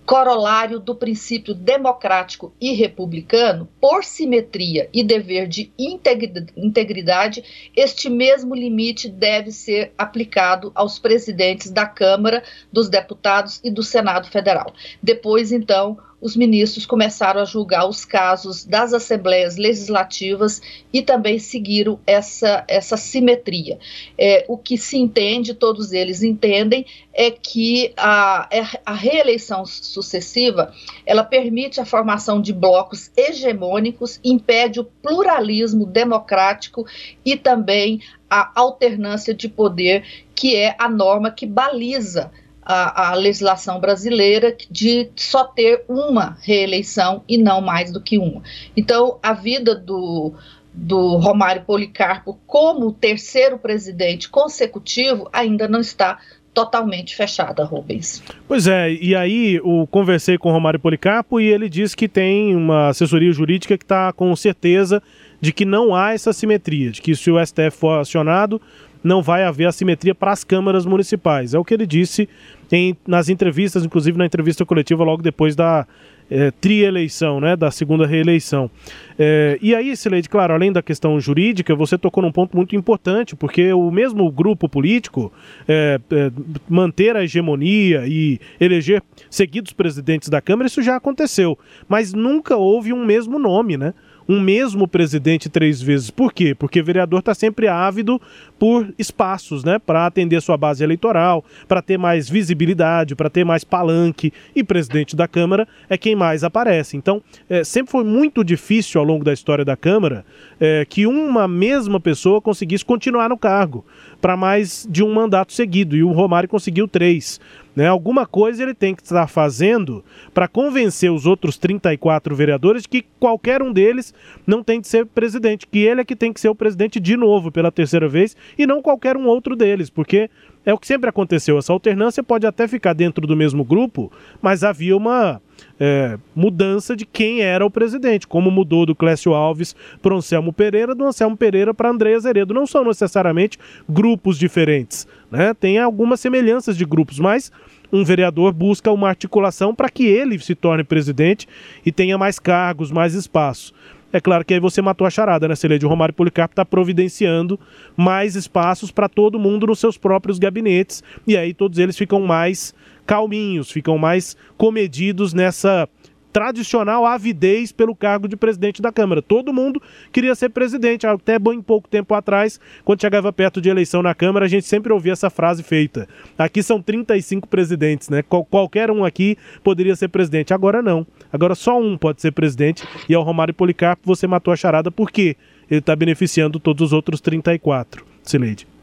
corolário 0.06 0.78
do 0.78 0.94
princípio 0.94 1.52
democrático 1.52 2.54
e 2.60 2.72
republicano, 2.72 3.68
por 3.80 4.04
simetria 4.04 4.88
e 4.92 5.02
dever 5.02 5.48
de 5.48 5.72
integridade, 5.76 7.70
este 7.74 8.08
mesmo 8.08 8.54
limite 8.54 9.08
deve 9.08 9.50
ser 9.50 9.92
aplicado 9.98 10.70
aos 10.76 10.98
presidentes 11.00 11.72
da 11.72 11.84
Câmara, 11.86 12.44
dos 12.72 12.88
Deputados 12.88 13.60
e 13.64 13.70
do 13.70 13.82
Senado 13.82 14.28
Federal. 14.28 14.72
Depois, 15.02 15.50
então, 15.50 15.98
os 16.20 16.34
ministros 16.34 16.86
começaram 16.86 17.40
a 17.40 17.44
julgar 17.44 17.86
os 17.88 18.04
casos 18.04 18.64
das 18.64 18.92
assembleias 18.92 19.56
legislativas 19.56 20.62
e 20.92 21.02
também 21.02 21.38
seguiram 21.38 22.00
essa, 22.06 22.64
essa 22.66 22.96
simetria. 22.96 23.78
É, 24.18 24.44
o 24.48 24.56
que 24.56 24.78
se 24.78 24.96
entende, 24.96 25.54
todos 25.54 25.92
eles 25.92 26.22
entendem, 26.22 26.86
é 27.12 27.30
que 27.30 27.92
a, 27.96 28.48
é, 28.50 28.62
a 28.84 28.94
reeleição 28.94 29.64
sucessiva 29.66 30.72
ela 31.04 31.22
permite 31.22 31.80
a 31.80 31.84
formação 31.84 32.40
de 32.40 32.52
blocos 32.52 33.10
hegemônicos, 33.16 34.18
impede 34.24 34.80
o 34.80 34.84
pluralismo 34.84 35.84
democrático 35.86 36.86
e 37.24 37.36
também 37.36 38.00
a 38.28 38.50
alternância 38.54 39.32
de 39.32 39.48
poder, 39.48 40.04
que 40.34 40.56
é 40.56 40.74
a 40.78 40.88
norma 40.88 41.30
que 41.30 41.46
baliza 41.46 42.30
a, 42.66 43.10
a, 43.10 43.14
legislação 43.14 43.78
brasileira 43.78 44.56
de 44.68 45.08
só 45.14 45.44
ter 45.44 45.84
uma 45.88 46.36
reeleição 46.42 47.22
e 47.28 47.38
não 47.38 47.60
mais 47.60 47.92
do 47.92 48.00
que 48.00 48.18
uma. 48.18 48.42
Então, 48.76 49.18
a 49.22 49.32
vida 49.32 49.72
do, 49.72 50.34
do 50.74 51.16
Romário 51.16 51.62
Policarpo 51.62 52.38
como 52.44 52.92
terceiro 52.92 53.56
presidente 53.56 54.28
consecutivo 54.28 55.28
ainda 55.32 55.68
não 55.68 55.80
está 55.80 56.18
totalmente 56.52 57.14
fechada, 57.14 57.62
Rubens. 57.64 58.22
Pois 58.48 58.66
é, 58.66 58.90
e 58.90 59.14
aí 59.14 59.56
eu 59.56 59.86
conversei 59.90 60.38
com 60.38 60.48
o 60.48 60.52
Romário 60.52 60.80
Policarpo 60.80 61.38
e 61.38 61.46
ele 61.46 61.68
disse 61.68 61.94
que 61.94 62.08
tem 62.08 62.56
uma 62.56 62.88
assessoria 62.88 63.30
jurídica 63.30 63.76
que 63.76 63.84
está 63.84 64.10
com 64.10 64.34
certeza 64.34 65.02
de 65.38 65.52
que 65.52 65.66
não 65.66 65.94
há 65.94 66.14
essa 66.14 66.32
simetria, 66.32 66.90
de 66.90 67.02
que 67.02 67.14
se 67.14 67.30
o 67.30 67.38
STF 67.44 67.72
for 67.72 68.00
acionado, 68.00 68.60
não 69.06 69.22
vai 69.22 69.44
haver 69.44 69.66
assimetria 69.66 70.14
para 70.14 70.32
as 70.32 70.42
câmaras 70.42 70.84
municipais. 70.84 71.54
É 71.54 71.58
o 71.58 71.64
que 71.64 71.72
ele 71.72 71.86
disse 71.86 72.28
em, 72.70 72.96
nas 73.06 73.28
entrevistas, 73.28 73.84
inclusive 73.84 74.18
na 74.18 74.26
entrevista 74.26 74.64
coletiva 74.66 75.04
logo 75.04 75.22
depois 75.22 75.54
da 75.54 75.86
é, 76.28 76.50
trieleição, 76.50 77.40
né, 77.40 77.54
da 77.54 77.70
segunda 77.70 78.04
reeleição. 78.04 78.68
É, 79.16 79.58
e 79.62 79.74
aí, 79.74 79.96
Sileide, 79.96 80.28
claro, 80.28 80.52
além 80.52 80.72
da 80.72 80.82
questão 80.82 81.18
jurídica, 81.20 81.74
você 81.74 81.96
tocou 81.96 82.20
num 82.20 82.32
ponto 82.32 82.56
muito 82.56 82.74
importante, 82.74 83.36
porque 83.36 83.72
o 83.72 83.90
mesmo 83.92 84.28
grupo 84.30 84.68
político 84.68 85.32
é, 85.68 86.00
é, 86.10 86.32
manter 86.68 87.16
a 87.16 87.22
hegemonia 87.22 88.04
e 88.06 88.40
eleger 88.60 89.02
seguidos 89.30 89.72
presidentes 89.72 90.28
da 90.28 90.40
Câmara, 90.40 90.66
isso 90.66 90.82
já 90.82 90.96
aconteceu, 90.96 91.56
mas 91.88 92.12
nunca 92.12 92.56
houve 92.56 92.92
um 92.92 93.04
mesmo 93.04 93.38
nome, 93.38 93.76
né? 93.76 93.94
um 94.28 94.40
mesmo 94.40 94.88
presidente 94.88 95.48
três 95.48 95.80
vezes. 95.80 96.10
Por 96.10 96.32
quê? 96.32 96.54
Porque 96.54 96.82
vereador 96.82 97.20
está 97.20 97.34
sempre 97.34 97.68
ávido 97.68 98.20
por 98.58 98.92
espaços, 98.98 99.64
né, 99.64 99.78
para 99.78 100.06
atender 100.06 100.40
sua 100.40 100.56
base 100.56 100.82
eleitoral, 100.82 101.44
para 101.68 101.82
ter 101.82 101.98
mais 101.98 102.28
visibilidade, 102.28 103.14
para 103.14 103.30
ter 103.30 103.44
mais 103.44 103.64
palanque. 103.64 104.32
E 104.54 104.64
presidente 104.64 105.14
da 105.14 105.28
Câmara 105.28 105.66
é 105.88 105.98
quem 105.98 106.14
mais 106.16 106.42
aparece. 106.42 106.96
Então, 106.96 107.22
é, 107.48 107.62
sempre 107.64 107.92
foi 107.92 108.04
muito 108.04 108.42
difícil 108.42 109.00
ao 109.00 109.06
longo 109.06 109.24
da 109.24 109.32
história 109.32 109.64
da 109.64 109.76
Câmara 109.76 110.24
é, 110.58 110.84
que 110.88 111.06
uma 111.06 111.46
mesma 111.46 112.00
pessoa 112.00 112.40
conseguisse 112.40 112.84
continuar 112.84 113.28
no 113.28 113.36
cargo 113.36 113.84
para 114.20 114.36
mais 114.36 114.86
de 114.90 115.02
um 115.02 115.12
mandato 115.12 115.52
seguido. 115.52 115.96
E 115.96 116.02
o 116.02 116.12
Romário 116.12 116.48
conseguiu 116.48 116.88
três. 116.88 117.40
Né? 117.76 117.86
Alguma 117.86 118.26
coisa 118.26 118.62
ele 118.62 118.72
tem 118.72 118.94
que 118.94 119.02
estar 119.02 119.26
fazendo 119.26 120.02
para 120.32 120.48
convencer 120.48 121.12
os 121.12 121.26
outros 121.26 121.58
34 121.58 122.34
vereadores 122.34 122.86
que 122.86 123.04
qualquer 123.20 123.62
um 123.62 123.70
deles 123.70 124.14
não 124.46 124.62
tem 124.62 124.80
que 124.80 124.88
ser 124.88 125.04
presidente, 125.04 125.66
que 125.66 125.80
ele 125.80 126.00
é 126.00 126.04
que 126.04 126.16
tem 126.16 126.32
que 126.32 126.40
ser 126.40 126.48
o 126.48 126.54
presidente 126.54 126.98
de 126.98 127.18
novo 127.18 127.52
pela 127.52 127.70
terceira 127.70 128.08
vez 128.08 128.34
e 128.58 128.66
não 128.66 128.82
qualquer 128.82 129.16
um 129.16 129.26
outro 129.26 129.56
deles, 129.56 129.90
porque 129.90 130.30
é 130.64 130.74
o 130.74 130.78
que 130.78 130.86
sempre 130.86 131.08
aconteceu. 131.08 131.56
Essa 131.58 131.72
alternância 131.72 132.22
pode 132.22 132.46
até 132.46 132.66
ficar 132.66 132.92
dentro 132.92 133.26
do 133.26 133.36
mesmo 133.36 133.64
grupo, 133.64 134.10
mas 134.42 134.64
havia 134.64 134.96
uma 134.96 135.40
é, 135.78 136.18
mudança 136.34 136.96
de 136.96 137.06
quem 137.06 137.40
era 137.40 137.64
o 137.64 137.70
presidente, 137.70 138.26
como 138.26 138.50
mudou 138.50 138.84
do 138.84 138.94
Clécio 138.94 139.32
Alves 139.32 139.76
para 140.02 140.12
o 140.12 140.16
Anselmo 140.16 140.52
Pereira, 140.52 140.94
do 140.94 141.04
Anselmo 141.04 141.36
Pereira 141.36 141.72
para 141.72 141.90
André 141.90 142.14
Azeredo. 142.14 142.52
Não 142.52 142.66
são 142.66 142.84
necessariamente 142.84 143.58
grupos 143.88 144.36
diferentes, 144.38 145.06
né? 145.30 145.54
Tem 145.54 145.78
algumas 145.78 146.18
semelhanças 146.18 146.76
de 146.76 146.84
grupos, 146.84 147.20
mas 147.20 147.52
um 147.92 148.04
vereador 148.04 148.52
busca 148.52 148.90
uma 148.90 149.08
articulação 149.08 149.74
para 149.74 149.88
que 149.88 150.04
ele 150.04 150.38
se 150.38 150.54
torne 150.54 150.82
presidente 150.82 151.46
e 151.84 151.92
tenha 151.92 152.18
mais 152.18 152.38
cargos, 152.38 152.90
mais 152.90 153.14
espaço. 153.14 153.72
É 154.16 154.20
claro 154.20 154.46
que 154.46 154.54
aí 154.54 154.60
você 154.60 154.80
matou 154.80 155.06
a 155.06 155.10
charada, 155.10 155.46
né, 155.46 155.54
Celede? 155.54 155.84
O 155.84 155.90
Romário 155.90 156.14
Policarpo 156.14 156.54
está 156.54 156.64
providenciando 156.64 157.60
mais 157.94 158.34
espaços 158.34 158.90
para 158.90 159.10
todo 159.10 159.38
mundo 159.38 159.66
nos 159.66 159.78
seus 159.78 159.98
próprios 159.98 160.38
gabinetes 160.38 161.04
e 161.26 161.36
aí 161.36 161.52
todos 161.52 161.78
eles 161.78 161.98
ficam 161.98 162.22
mais 162.22 162.74
calminhos, 163.04 163.70
ficam 163.70 163.98
mais 163.98 164.34
comedidos 164.56 165.34
nessa 165.34 165.86
tradicional 166.36 167.06
avidez 167.06 167.72
pelo 167.72 167.96
cargo 167.96 168.28
de 168.28 168.36
presidente 168.36 168.82
da 168.82 168.92
Câmara. 168.92 169.22
Todo 169.22 169.54
mundo 169.54 169.80
queria 170.12 170.34
ser 170.34 170.50
presidente, 170.50 171.06
até 171.06 171.38
bem 171.38 171.62
pouco 171.62 171.88
tempo 171.88 172.12
atrás, 172.12 172.60
quando 172.84 173.00
chegava 173.00 173.32
perto 173.32 173.58
de 173.58 173.70
eleição 173.70 174.02
na 174.02 174.14
Câmara, 174.14 174.44
a 174.44 174.48
gente 174.48 174.66
sempre 174.66 174.92
ouvia 174.92 175.14
essa 175.14 175.30
frase 175.30 175.62
feita. 175.62 176.06
Aqui 176.36 176.62
são 176.62 176.82
35 176.82 177.48
presidentes, 177.48 178.10
né? 178.10 178.20
Qual, 178.20 178.44
qualquer 178.44 178.90
um 178.90 179.02
aqui 179.02 179.38
poderia 179.64 179.96
ser 179.96 180.08
presidente. 180.08 180.52
Agora 180.52 180.82
não. 180.82 181.06
Agora 181.32 181.54
só 181.54 181.80
um 181.80 181.96
pode 181.96 182.20
ser 182.20 182.32
presidente 182.32 182.86
e 183.08 183.14
é 183.14 183.18
o 183.18 183.22
Romário 183.22 183.54
Policarpo. 183.54 184.02
Você 184.04 184.26
matou 184.26 184.52
a 184.52 184.56
charada 184.56 184.90
porque 184.90 185.38
ele 185.70 185.80
está 185.80 185.96
beneficiando 185.96 186.60
todos 186.60 186.82
os 186.88 186.92
outros 186.92 187.18
34. 187.22 188.04
Sileide. 188.22 188.75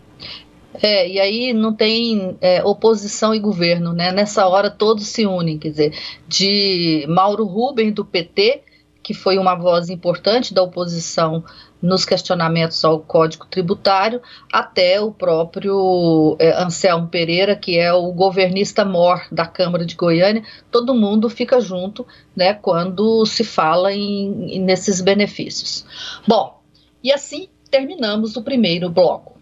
É, 0.81 1.07
e 1.07 1.19
aí 1.19 1.53
não 1.53 1.73
tem 1.73 2.37
é, 2.41 2.63
oposição 2.63 3.33
e 3.33 3.39
governo, 3.39 3.93
né? 3.93 4.11
Nessa 4.11 4.47
hora 4.47 4.71
todos 4.71 5.07
se 5.07 5.25
unem, 5.25 5.57
quer 5.57 5.69
dizer, 5.69 5.97
de 6.27 7.05
Mauro 7.07 7.45
Rubem 7.45 7.91
do 7.91 8.03
PT, 8.03 8.63
que 9.03 9.13
foi 9.13 9.37
uma 9.37 9.53
voz 9.53 9.89
importante 9.89 10.53
da 10.53 10.63
oposição 10.63 11.43
nos 11.81 12.05
questionamentos 12.05 12.83
ao 12.85 13.01
Código 13.01 13.45
Tributário, 13.45 14.21
até 14.51 15.01
o 15.01 15.11
próprio 15.11 16.37
é, 16.39 16.53
Anselmo 16.63 17.09
Pereira, 17.09 17.57
que 17.57 17.77
é 17.77 17.91
o 17.91 18.09
governista 18.13 18.85
mor 18.85 19.21
da 19.29 19.45
Câmara 19.45 19.85
de 19.85 19.93
Goiânia, 19.93 20.43
todo 20.71 20.95
mundo 20.95 21.29
fica 21.29 21.59
junto 21.59 22.07
né, 22.33 22.53
quando 22.53 23.25
se 23.25 23.43
fala 23.43 23.91
em, 23.91 24.61
nesses 24.61 25.01
benefícios. 25.01 25.85
Bom, 26.25 26.57
e 27.03 27.11
assim 27.11 27.49
terminamos 27.69 28.37
o 28.37 28.41
primeiro 28.41 28.89
bloco. 28.89 29.32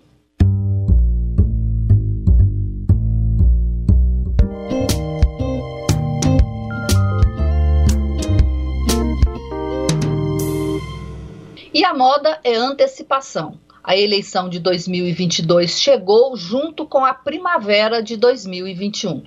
E 11.74 11.86
a 11.86 11.94
moda 11.94 12.40
é 12.44 12.56
antecipação. 12.56 13.58
A 13.82 13.96
eleição 13.96 14.50
de 14.50 14.60
2022 14.60 15.80
chegou 15.80 16.36
junto 16.36 16.86
com 16.86 17.06
a 17.06 17.13
primavera 17.13 18.04
de 18.04 18.18
2021. 18.18 19.24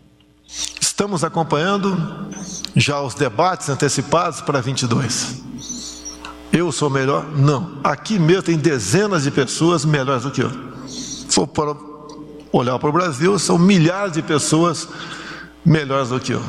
Estamos 0.80 1.24
acompanhando 1.24 1.96
já 2.76 3.00
os 3.00 3.14
debates 3.14 3.68
antecipados 3.68 4.42
para 4.42 4.60
22. 4.60 5.42
Eu 6.52 6.70
sou 6.70 6.90
melhor? 6.90 7.26
Não. 7.36 7.80
Aqui 7.82 8.18
mesmo 8.18 8.42
tem 8.42 8.58
dezenas 8.58 9.24
de 9.24 9.30
pessoas 9.30 9.84
melhores 9.84 10.22
do 10.22 10.30
que 10.30 10.42
eu. 10.42 10.50
Se 10.86 11.26
for 11.30 11.46
para 11.46 11.74
olhar 12.52 12.78
para 12.78 12.90
o 12.90 12.92
Brasil, 12.92 13.38
são 13.38 13.58
milhares 13.58 14.12
de 14.12 14.22
pessoas 14.22 14.86
melhores 15.64 16.10
do 16.10 16.20
que 16.20 16.32
eu. 16.32 16.42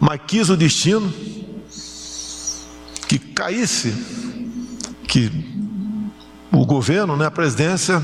Mas 0.00 0.20
quis 0.26 0.48
o 0.48 0.56
destino 0.56 1.12
que 3.06 3.18
caísse 3.18 4.25
que 5.16 5.32
o 6.52 6.66
governo, 6.66 7.16
né, 7.16 7.24
a 7.24 7.30
presidência, 7.30 8.02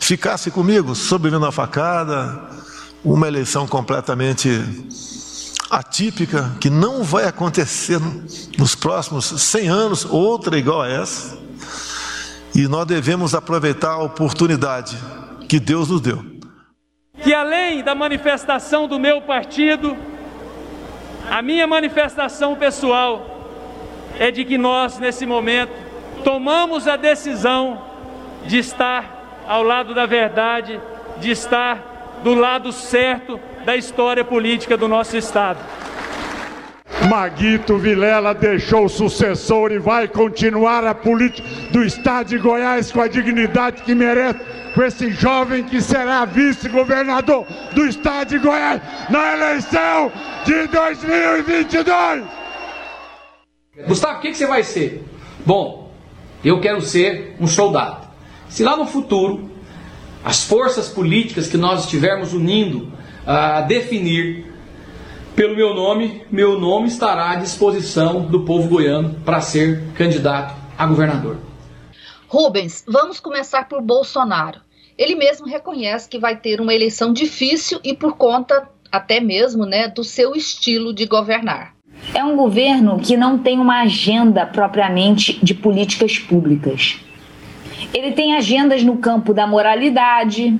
ficasse 0.00 0.50
comigo, 0.50 0.92
sobrevivendo 0.92 1.46
a 1.46 1.52
facada, 1.52 2.50
uma 3.04 3.28
eleição 3.28 3.64
completamente 3.64 4.48
atípica, 5.70 6.52
que 6.60 6.68
não 6.68 7.04
vai 7.04 7.26
acontecer 7.26 8.00
nos 8.58 8.74
próximos 8.74 9.26
100 9.26 9.68
anos, 9.68 10.04
outra 10.04 10.58
igual 10.58 10.82
a 10.82 10.88
essa. 10.88 11.38
E 12.52 12.66
nós 12.66 12.86
devemos 12.86 13.36
aproveitar 13.36 13.92
a 13.92 14.02
oportunidade 14.02 14.98
que 15.48 15.60
Deus 15.60 15.90
nos 15.90 16.00
deu. 16.00 16.24
Que 17.22 17.32
além 17.32 17.84
da 17.84 17.94
manifestação 17.94 18.88
do 18.88 18.98
meu 18.98 19.22
partido, 19.22 19.96
a 21.30 21.40
minha 21.40 21.68
manifestação 21.68 22.56
pessoal 22.56 23.46
é 24.18 24.32
de 24.32 24.44
que 24.44 24.58
nós, 24.58 24.98
nesse 24.98 25.24
momento, 25.24 25.81
tomamos 26.24 26.88
a 26.88 26.96
decisão 26.96 27.80
de 28.46 28.58
estar 28.58 29.42
ao 29.46 29.62
lado 29.62 29.94
da 29.94 30.06
verdade, 30.06 30.80
de 31.18 31.30
estar 31.30 32.20
do 32.22 32.34
lado 32.34 32.72
certo 32.72 33.38
da 33.64 33.76
história 33.76 34.24
política 34.24 34.76
do 34.76 34.88
nosso 34.88 35.16
Estado. 35.16 35.58
Maguito 37.08 37.76
Vilela 37.78 38.32
deixou 38.32 38.84
o 38.84 38.88
sucessor 38.88 39.72
e 39.72 39.78
vai 39.78 40.06
continuar 40.06 40.84
a 40.84 40.94
política 40.94 41.46
do 41.70 41.82
Estado 41.82 42.28
de 42.28 42.38
Goiás 42.38 42.92
com 42.92 43.00
a 43.00 43.08
dignidade 43.08 43.82
que 43.82 43.94
merece, 43.94 44.38
com 44.74 44.82
esse 44.82 45.10
jovem 45.10 45.64
que 45.64 45.80
será 45.80 46.24
vice-governador 46.24 47.44
do 47.72 47.86
Estado 47.86 48.28
de 48.28 48.38
Goiás 48.38 48.80
na 49.10 49.32
eleição 49.32 50.12
de 50.44 50.66
2022. 50.68 52.24
Gustavo, 53.86 54.18
o 54.18 54.20
que, 54.20 54.30
que 54.30 54.36
você 54.36 54.46
vai 54.46 54.62
ser? 54.62 55.02
Bom, 55.44 55.81
eu 56.48 56.60
quero 56.60 56.80
ser 56.82 57.36
um 57.40 57.46
soldado. 57.46 58.08
Se 58.48 58.62
lá 58.62 58.76
no 58.76 58.86
futuro 58.86 59.50
as 60.24 60.44
forças 60.44 60.88
políticas 60.88 61.48
que 61.48 61.56
nós 61.56 61.84
estivermos 61.84 62.32
unindo 62.32 62.92
a 63.26 63.60
definir 63.62 64.52
pelo 65.34 65.56
meu 65.56 65.74
nome, 65.74 66.22
meu 66.30 66.60
nome 66.60 66.88
estará 66.88 67.30
à 67.30 67.36
disposição 67.36 68.22
do 68.26 68.44
povo 68.44 68.68
goiano 68.68 69.14
para 69.24 69.40
ser 69.40 69.82
candidato 69.94 70.54
a 70.76 70.86
governador. 70.86 71.38
Rubens, 72.28 72.84
vamos 72.86 73.20
começar 73.20 73.68
por 73.68 73.80
Bolsonaro. 73.80 74.60
Ele 74.96 75.14
mesmo 75.14 75.46
reconhece 75.46 76.08
que 76.08 76.18
vai 76.18 76.36
ter 76.36 76.60
uma 76.60 76.74
eleição 76.74 77.12
difícil 77.12 77.80
e 77.82 77.94
por 77.94 78.16
conta 78.16 78.68
até 78.90 79.20
mesmo, 79.20 79.64
né, 79.64 79.88
do 79.88 80.04
seu 80.04 80.34
estilo 80.34 80.92
de 80.92 81.06
governar. 81.06 81.74
É 82.14 82.22
um 82.22 82.36
governo 82.36 82.98
que 82.98 83.16
não 83.16 83.38
tem 83.38 83.58
uma 83.58 83.80
agenda 83.80 84.44
propriamente 84.44 85.38
de 85.42 85.54
políticas 85.54 86.18
públicas. 86.18 87.00
Ele 87.92 88.12
tem 88.12 88.34
agendas 88.34 88.82
no 88.82 88.96
campo 88.98 89.32
da 89.32 89.46
moralidade, 89.46 90.58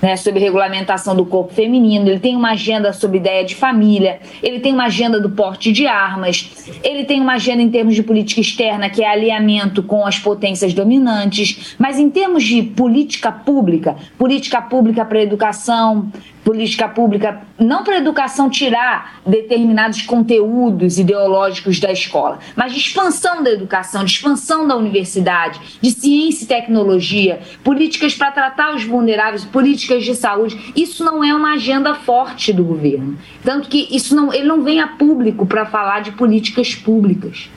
né, 0.00 0.16
sobre 0.16 0.40
regulamentação 0.40 1.14
do 1.14 1.24
corpo 1.26 1.52
feminino, 1.52 2.08
ele 2.08 2.20
tem 2.20 2.36
uma 2.36 2.52
agenda 2.52 2.92
sobre 2.92 3.18
ideia 3.18 3.44
de 3.44 3.54
família, 3.54 4.20
ele 4.42 4.60
tem 4.60 4.72
uma 4.72 4.84
agenda 4.84 5.20
do 5.20 5.30
porte 5.30 5.72
de 5.72 5.86
armas, 5.86 6.70
ele 6.82 7.04
tem 7.04 7.20
uma 7.20 7.34
agenda 7.34 7.62
em 7.62 7.70
termos 7.70 7.94
de 7.94 8.02
política 8.02 8.40
externa, 8.40 8.88
que 8.88 9.02
é 9.02 9.10
alinhamento 9.10 9.82
com 9.82 10.06
as 10.06 10.18
potências 10.18 10.72
dominantes, 10.72 11.74
mas 11.78 11.98
em 11.98 12.08
termos 12.08 12.44
de 12.44 12.62
política 12.62 13.32
pública, 13.32 13.96
política 14.16 14.62
pública 14.62 15.04
para 15.04 15.20
educação, 15.20 16.10
política 16.48 16.88
pública, 16.88 17.42
não 17.58 17.84
para 17.84 17.96
a 17.96 17.98
educação 17.98 18.48
tirar 18.48 19.20
determinados 19.26 20.00
conteúdos 20.00 20.98
ideológicos 20.98 21.78
da 21.78 21.92
escola, 21.92 22.38
mas 22.56 22.72
de 22.72 22.78
expansão 22.78 23.42
da 23.42 23.50
educação, 23.50 24.02
de 24.02 24.12
expansão 24.12 24.66
da 24.66 24.74
universidade, 24.74 25.60
de 25.78 25.90
ciência 25.90 26.44
e 26.44 26.48
tecnologia, 26.48 27.40
políticas 27.62 28.14
para 28.14 28.32
tratar 28.32 28.74
os 28.74 28.82
vulneráveis, 28.82 29.44
políticas 29.44 30.02
de 30.02 30.14
saúde. 30.14 30.72
Isso 30.74 31.04
não 31.04 31.22
é 31.22 31.34
uma 31.34 31.52
agenda 31.52 31.94
forte 31.94 32.50
do 32.50 32.64
governo. 32.64 33.18
Tanto 33.44 33.68
que 33.68 33.86
isso 33.94 34.16
não, 34.16 34.32
ele 34.32 34.46
não 34.46 34.64
vem 34.64 34.80
a 34.80 34.88
público 34.88 35.44
para 35.44 35.66
falar 35.66 36.00
de 36.00 36.12
políticas 36.12 36.74
públicas. 36.74 37.50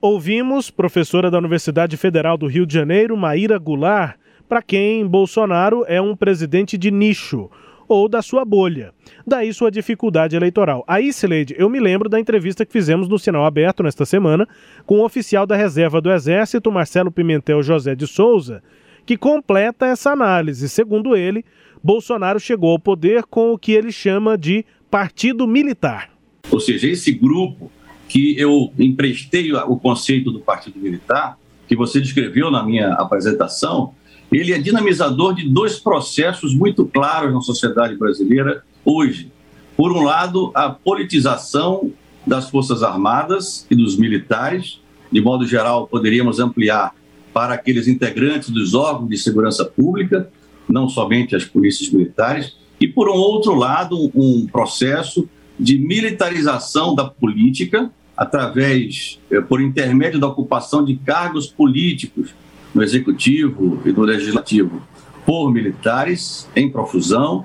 Ouvimos 0.00 0.70
professora 0.70 1.30
da 1.30 1.36
Universidade 1.36 1.98
Federal 1.98 2.38
do 2.38 2.46
Rio 2.46 2.64
de 2.64 2.72
Janeiro, 2.72 3.14
Maíra 3.14 3.58
Goulart, 3.58 4.14
para 4.48 4.62
quem 4.62 5.06
Bolsonaro 5.06 5.84
é 5.86 6.00
um 6.00 6.16
presidente 6.16 6.78
de 6.78 6.90
nicho 6.90 7.50
ou 7.88 8.08
da 8.08 8.20
sua 8.20 8.44
bolha. 8.44 8.92
Daí 9.26 9.52
sua 9.52 9.70
dificuldade 9.70 10.36
eleitoral. 10.36 10.84
Aí, 10.86 11.12
Sileide, 11.12 11.54
eu 11.58 11.68
me 11.68 11.80
lembro 11.80 12.08
da 12.08 12.20
entrevista 12.20 12.66
que 12.66 12.72
fizemos 12.72 13.08
no 13.08 13.18
Sinal 13.18 13.44
Aberto 13.44 13.82
nesta 13.82 14.04
semana 14.04 14.46
com 14.84 14.98
o 14.98 15.04
oficial 15.04 15.46
da 15.46 15.56
reserva 15.56 16.00
do 16.00 16.12
Exército, 16.12 16.70
Marcelo 16.70 17.10
Pimentel 17.10 17.62
José 17.62 17.94
de 17.94 18.06
Souza, 18.06 18.62
que 19.06 19.16
completa 19.16 19.86
essa 19.86 20.10
análise. 20.10 20.68
Segundo 20.68 21.16
ele, 21.16 21.44
Bolsonaro 21.82 22.38
chegou 22.38 22.72
ao 22.72 22.78
poder 22.78 23.24
com 23.24 23.52
o 23.52 23.58
que 23.58 23.72
ele 23.72 23.90
chama 23.90 24.36
de 24.36 24.64
partido 24.90 25.46
militar. 25.46 26.10
Ou 26.50 26.60
seja, 26.60 26.88
esse 26.88 27.12
grupo 27.12 27.70
que 28.08 28.38
eu 28.38 28.72
emprestei 28.78 29.52
o 29.52 29.76
conceito 29.76 30.30
do 30.30 30.40
partido 30.40 30.78
militar, 30.78 31.38
que 31.66 31.76
você 31.76 32.00
descreveu 32.00 32.50
na 32.50 32.62
minha 32.62 32.94
apresentação, 32.94 33.94
ele 34.30 34.52
é 34.52 34.58
dinamizador 34.58 35.34
de 35.34 35.48
dois 35.48 35.78
processos 35.78 36.54
muito 36.54 36.84
claros 36.84 37.32
na 37.32 37.40
sociedade 37.40 37.96
brasileira 37.96 38.62
hoje. 38.84 39.32
Por 39.76 39.92
um 39.92 40.02
lado, 40.02 40.50
a 40.54 40.68
politização 40.68 41.92
das 42.26 42.50
Forças 42.50 42.82
Armadas 42.82 43.66
e 43.70 43.74
dos 43.74 43.96
militares, 43.96 44.80
de 45.10 45.20
modo 45.20 45.46
geral, 45.46 45.86
poderíamos 45.86 46.38
ampliar 46.38 46.94
para 47.32 47.54
aqueles 47.54 47.88
integrantes 47.88 48.50
dos 48.50 48.74
órgãos 48.74 49.08
de 49.08 49.16
segurança 49.16 49.64
pública, 49.64 50.28
não 50.68 50.88
somente 50.88 51.34
as 51.34 51.44
polícias 51.44 51.90
militares, 51.90 52.56
e 52.80 52.86
por 52.86 53.08
um 53.08 53.14
outro 53.14 53.54
lado, 53.54 54.10
um 54.14 54.46
processo 54.46 55.28
de 55.58 55.78
militarização 55.78 56.94
da 56.94 57.04
política 57.04 57.90
através, 58.16 59.18
eh, 59.30 59.40
por 59.40 59.60
intermédio 59.60 60.20
da 60.20 60.26
ocupação 60.26 60.84
de 60.84 60.96
cargos 60.96 61.46
políticos 61.46 62.34
no 62.74 62.82
executivo 62.82 63.80
e 63.84 63.92
no 63.92 64.02
legislativo 64.02 64.82
por 65.24 65.52
militares 65.52 66.48
em 66.56 66.70
profusão 66.70 67.44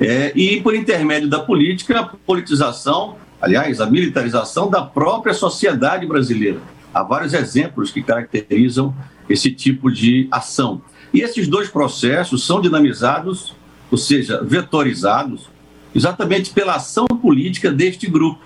é, 0.00 0.32
e 0.34 0.60
por 0.60 0.74
intermédio 0.74 1.28
da 1.28 1.40
política, 1.40 2.00
a 2.00 2.04
politização, 2.04 3.16
aliás, 3.40 3.80
a 3.80 3.86
militarização 3.86 4.70
da 4.70 4.80
própria 4.82 5.34
sociedade 5.34 6.06
brasileira. 6.06 6.60
Há 6.94 7.02
vários 7.02 7.34
exemplos 7.34 7.90
que 7.90 8.02
caracterizam 8.02 8.94
esse 9.28 9.50
tipo 9.50 9.90
de 9.90 10.26
ação. 10.30 10.80
E 11.12 11.20
esses 11.20 11.48
dois 11.48 11.68
processos 11.68 12.46
são 12.46 12.60
dinamizados, 12.60 13.54
ou 13.90 13.98
seja, 13.98 14.42
vetorizados, 14.42 15.50
exatamente 15.94 16.50
pela 16.50 16.76
ação 16.76 17.06
política 17.06 17.70
deste 17.70 18.06
grupo, 18.06 18.40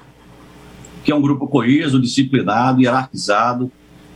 que 1.05 1.13
é 1.13 1.15
um 1.15 1.23
grupo 1.23 1.47
coeso, 1.47 2.01
disciplinado, 2.01 2.81
hierarquizado, 2.81 3.71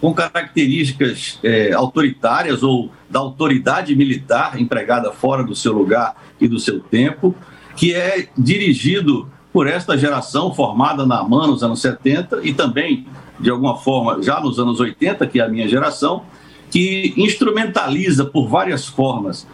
com 0.06 0.14
características 0.14 1.40
é, 1.42 1.72
autoritárias 1.72 2.62
ou 2.62 2.92
da 3.10 3.18
autoridade 3.18 3.92
militar 3.96 4.60
empregada 4.60 5.10
fora 5.10 5.42
do 5.42 5.52
seu 5.52 5.72
lugar 5.72 6.14
e 6.40 6.46
do 6.46 6.60
seu 6.60 6.78
tempo, 6.78 7.34
que 7.74 7.92
é 7.92 8.28
dirigido 8.38 9.28
por 9.52 9.66
esta 9.66 9.98
geração 9.98 10.54
formada 10.54 11.04
na 11.04 11.18
AMAN 11.18 11.48
nos 11.48 11.64
anos 11.64 11.80
70 11.80 12.38
e 12.44 12.54
também, 12.54 13.04
de 13.40 13.50
alguma 13.50 13.78
forma, 13.78 14.22
já 14.22 14.38
nos 14.38 14.60
anos 14.60 14.78
80, 14.78 15.26
que 15.26 15.40
é 15.40 15.44
a 15.44 15.48
minha 15.48 15.66
geração, 15.66 16.22
que 16.70 17.12
instrumentaliza 17.16 18.24
por 18.24 18.46
várias 18.46 18.86
formas 18.86 19.44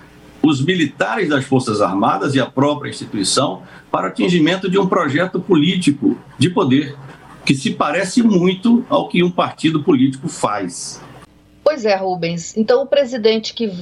os 0.42 0.62
militares 0.62 1.30
das 1.30 1.46
Forças 1.46 1.80
Armadas 1.80 2.34
e 2.34 2.40
a 2.40 2.44
própria 2.44 2.90
instituição 2.90 3.62
para 3.90 4.08
atingimento 4.08 4.68
de 4.68 4.78
um 4.78 4.86
projeto 4.86 5.40
político 5.40 6.18
de 6.38 6.50
poder 6.50 6.94
que 7.44 7.54
se 7.54 7.72
parece 7.72 8.22
muito 8.22 8.84
ao 8.88 9.08
que 9.08 9.22
um 9.22 9.30
partido 9.30 9.82
político 9.82 10.28
faz. 10.28 11.00
Pois 11.64 11.84
é, 11.84 11.94
Rubens. 11.94 12.56
Então, 12.56 12.82
o 12.82 12.86
presidente 12.86 13.54
que 13.54 13.72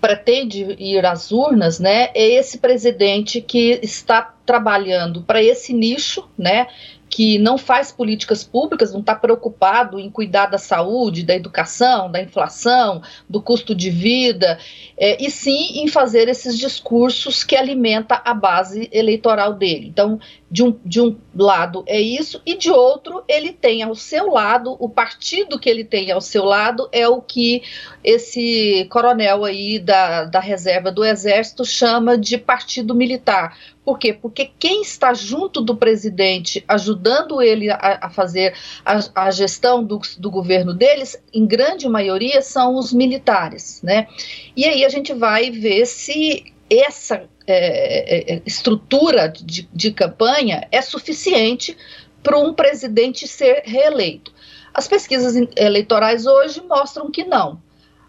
pretende 0.00 0.76
ir 0.78 1.04
às 1.04 1.30
urnas, 1.30 1.78
né, 1.78 2.10
é 2.14 2.26
esse 2.26 2.58
presidente 2.58 3.40
que 3.40 3.78
está 3.82 4.34
trabalhando 4.50 5.22
para 5.22 5.40
esse 5.40 5.72
nicho, 5.72 6.28
né, 6.36 6.66
que 7.08 7.38
não 7.38 7.56
faz 7.56 7.92
políticas 7.92 8.42
públicas, 8.42 8.92
não 8.92 9.00
está 9.00 9.14
preocupado 9.14 9.98
em 9.98 10.10
cuidar 10.10 10.46
da 10.46 10.58
saúde, 10.58 11.24
da 11.24 11.34
educação, 11.34 12.10
da 12.10 12.20
inflação, 12.20 13.00
do 13.28 13.40
custo 13.40 13.74
de 13.74 13.90
vida, 13.90 14.58
é, 14.96 15.22
e 15.22 15.28
sim 15.28 15.82
em 15.82 15.88
fazer 15.88 16.28
esses 16.28 16.56
discursos 16.56 17.42
que 17.42 17.56
alimenta 17.56 18.22
a 18.24 18.32
base 18.32 18.88
eleitoral 18.92 19.54
dele. 19.54 19.88
Então, 19.88 20.20
de 20.48 20.62
um, 20.62 20.76
de 20.84 21.00
um 21.00 21.16
lado 21.34 21.84
é 21.86 22.00
isso, 22.00 22.40
e 22.46 22.56
de 22.56 22.70
outro, 22.70 23.24
ele 23.28 23.52
tem 23.52 23.82
ao 23.82 23.94
seu 23.94 24.30
lado, 24.30 24.76
o 24.78 24.88
partido 24.88 25.58
que 25.58 25.68
ele 25.68 25.84
tem 25.84 26.12
ao 26.12 26.20
seu 26.20 26.44
lado 26.44 26.88
é 26.92 27.08
o 27.08 27.20
que 27.20 27.62
esse 28.04 28.86
coronel 28.90 29.44
aí 29.44 29.80
da, 29.80 30.24
da 30.24 30.40
reserva 30.40 30.92
do 30.92 31.04
Exército 31.04 31.64
chama 31.64 32.16
de 32.16 32.38
partido 32.38 32.94
militar 32.94 33.56
por 33.84 33.98
quê? 33.98 34.12
Porque 34.12 34.50
quem 34.58 34.82
está 34.82 35.14
junto 35.14 35.60
do 35.60 35.74
presidente, 35.74 36.62
ajudando 36.68 37.40
ele 37.40 37.70
a, 37.70 37.98
a 38.02 38.10
fazer 38.10 38.54
a, 38.84 39.00
a 39.14 39.30
gestão 39.30 39.82
do, 39.82 40.00
do, 40.18 40.30
governo 40.30 40.74
deles, 40.74 41.20
em 41.32 41.46
grande 41.46 41.88
maioria 41.88 42.42
são 42.42 42.76
os 42.76 42.92
militares, 42.92 43.80
né? 43.82 44.06
E 44.54 44.66
aí 44.66 44.84
a 44.84 44.88
gente 44.88 45.14
vai 45.14 45.50
ver 45.50 45.86
se 45.86 46.52
essa 46.68 47.24
é, 47.46 48.34
é, 48.34 48.34
é 48.34 48.42
estrutura 48.44 49.28
de, 49.28 49.68
de 49.72 49.90
campanha 49.90 50.68
é 50.70 50.82
suficiente 50.82 51.76
para 52.22 52.38
um 52.38 52.52
presidente 52.52 53.26
ser 53.26 53.62
reeleito. 53.64 54.32
As 54.74 54.86
pesquisas 54.86 55.34
eleitorais 55.56 56.26
hoje 56.26 56.62
mostram 56.62 57.10
que 57.10 57.24
não, 57.24 57.60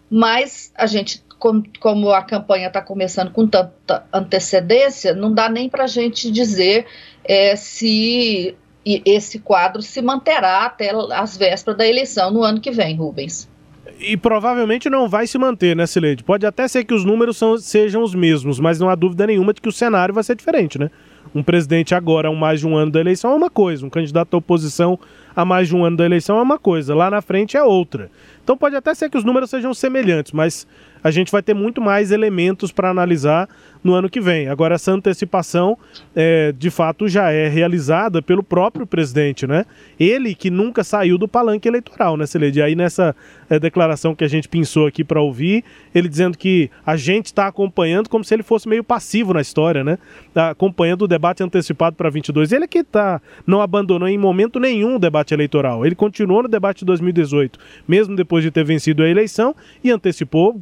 mas 0.08 0.70
a 0.76 0.86
gente 0.86 1.24
como, 1.42 1.64
como 1.80 2.12
a 2.12 2.22
campanha 2.22 2.68
está 2.68 2.80
começando 2.80 3.32
com 3.32 3.48
tanta 3.48 4.04
antecedência, 4.12 5.12
não 5.12 5.34
dá 5.34 5.48
nem 5.48 5.68
para 5.68 5.82
a 5.82 5.88
gente 5.88 6.30
dizer 6.30 6.86
é, 7.24 7.56
se 7.56 8.54
esse 8.86 9.40
quadro 9.40 9.82
se 9.82 10.00
manterá 10.00 10.66
até 10.66 10.92
as 11.12 11.36
vésperas 11.36 11.76
da 11.76 11.84
eleição 11.84 12.30
no 12.30 12.44
ano 12.44 12.60
que 12.60 12.70
vem, 12.70 12.94
Rubens. 12.94 13.50
E 13.98 14.16
provavelmente 14.16 14.88
não 14.88 15.08
vai 15.08 15.26
se 15.26 15.36
manter, 15.36 15.74
né, 15.74 15.84
Sileide? 15.84 16.22
Pode 16.22 16.46
até 16.46 16.68
ser 16.68 16.84
que 16.84 16.94
os 16.94 17.04
números 17.04 17.36
são, 17.36 17.58
sejam 17.58 18.04
os 18.04 18.14
mesmos, 18.14 18.60
mas 18.60 18.78
não 18.78 18.88
há 18.88 18.94
dúvida 18.94 19.26
nenhuma 19.26 19.52
de 19.52 19.60
que 19.60 19.68
o 19.68 19.72
cenário 19.72 20.14
vai 20.14 20.22
ser 20.22 20.36
diferente, 20.36 20.78
né? 20.78 20.92
Um 21.34 21.42
presidente 21.42 21.92
agora, 21.92 22.28
há 22.28 22.32
mais 22.32 22.60
de 22.60 22.68
um 22.68 22.76
ano 22.76 22.92
da 22.92 23.00
eleição, 23.00 23.32
é 23.32 23.34
uma 23.34 23.50
coisa. 23.50 23.84
Um 23.84 23.90
candidato 23.90 24.30
da 24.30 24.38
oposição 24.38 24.98
há 25.34 25.44
mais 25.44 25.66
de 25.66 25.74
um 25.74 25.84
ano 25.84 25.96
da 25.96 26.04
eleição 26.04 26.38
é 26.38 26.42
uma 26.42 26.58
coisa. 26.58 26.94
Lá 26.94 27.10
na 27.10 27.22
frente 27.22 27.56
é 27.56 27.62
outra. 27.64 28.10
Então 28.44 28.56
pode 28.56 28.76
até 28.76 28.94
ser 28.94 29.10
que 29.10 29.16
os 29.16 29.24
números 29.24 29.50
sejam 29.50 29.72
semelhantes, 29.72 30.32
mas 30.32 30.66
a 31.02 31.10
gente 31.10 31.32
vai 31.32 31.42
ter 31.42 31.54
muito 31.54 31.80
mais 31.80 32.10
elementos 32.10 32.70
para 32.70 32.90
analisar 32.90 33.48
no 33.82 33.94
ano 33.94 34.08
que 34.08 34.20
vem. 34.20 34.48
Agora, 34.48 34.76
essa 34.76 34.92
antecipação, 34.92 35.76
é, 36.14 36.52
de 36.52 36.70
fato, 36.70 37.08
já 37.08 37.30
é 37.30 37.48
realizada 37.48 38.22
pelo 38.22 38.42
próprio 38.42 38.86
presidente, 38.86 39.46
né? 39.46 39.66
Ele 39.98 40.34
que 40.34 40.50
nunca 40.50 40.84
saiu 40.84 41.18
do 41.18 41.26
palanque 41.26 41.68
eleitoral, 41.68 42.16
né, 42.16 42.26
Celede? 42.26 42.62
Aí 42.62 42.74
nessa 42.74 43.14
é, 43.50 43.58
declaração 43.58 44.14
que 44.14 44.24
a 44.24 44.28
gente 44.28 44.48
pensou 44.48 44.86
aqui 44.86 45.02
para 45.02 45.20
ouvir, 45.20 45.64
ele 45.94 46.08
dizendo 46.08 46.38
que 46.38 46.70
a 46.86 46.96
gente 46.96 47.26
está 47.26 47.46
acompanhando 47.46 48.08
como 48.08 48.24
se 48.24 48.32
ele 48.32 48.42
fosse 48.42 48.68
meio 48.68 48.84
passivo 48.84 49.34
na 49.34 49.40
história, 49.40 49.82
né? 49.82 49.98
Tá 50.32 50.50
acompanhando 50.50 51.02
o 51.02 51.08
debate 51.08 51.42
antecipado 51.42 51.96
para 51.96 52.08
22. 52.08 52.52
Ele 52.52 52.64
é 52.64 52.68
que 52.68 52.84
tá, 52.84 53.20
não 53.46 53.60
abandonou 53.60 54.08
em 54.08 54.18
momento 54.18 54.60
nenhum 54.60 54.96
o 54.96 54.98
debate 54.98 55.34
eleitoral. 55.34 55.84
Ele 55.84 55.94
continuou 55.94 56.42
no 56.42 56.48
debate 56.48 56.80
de 56.80 56.84
2018, 56.86 57.58
mesmo 57.86 58.14
depois 58.14 58.44
de 58.44 58.50
ter 58.50 58.64
vencido 58.64 59.02
a 59.02 59.08
eleição, 59.08 59.54
e 59.82 59.90
antecipou 59.90 60.60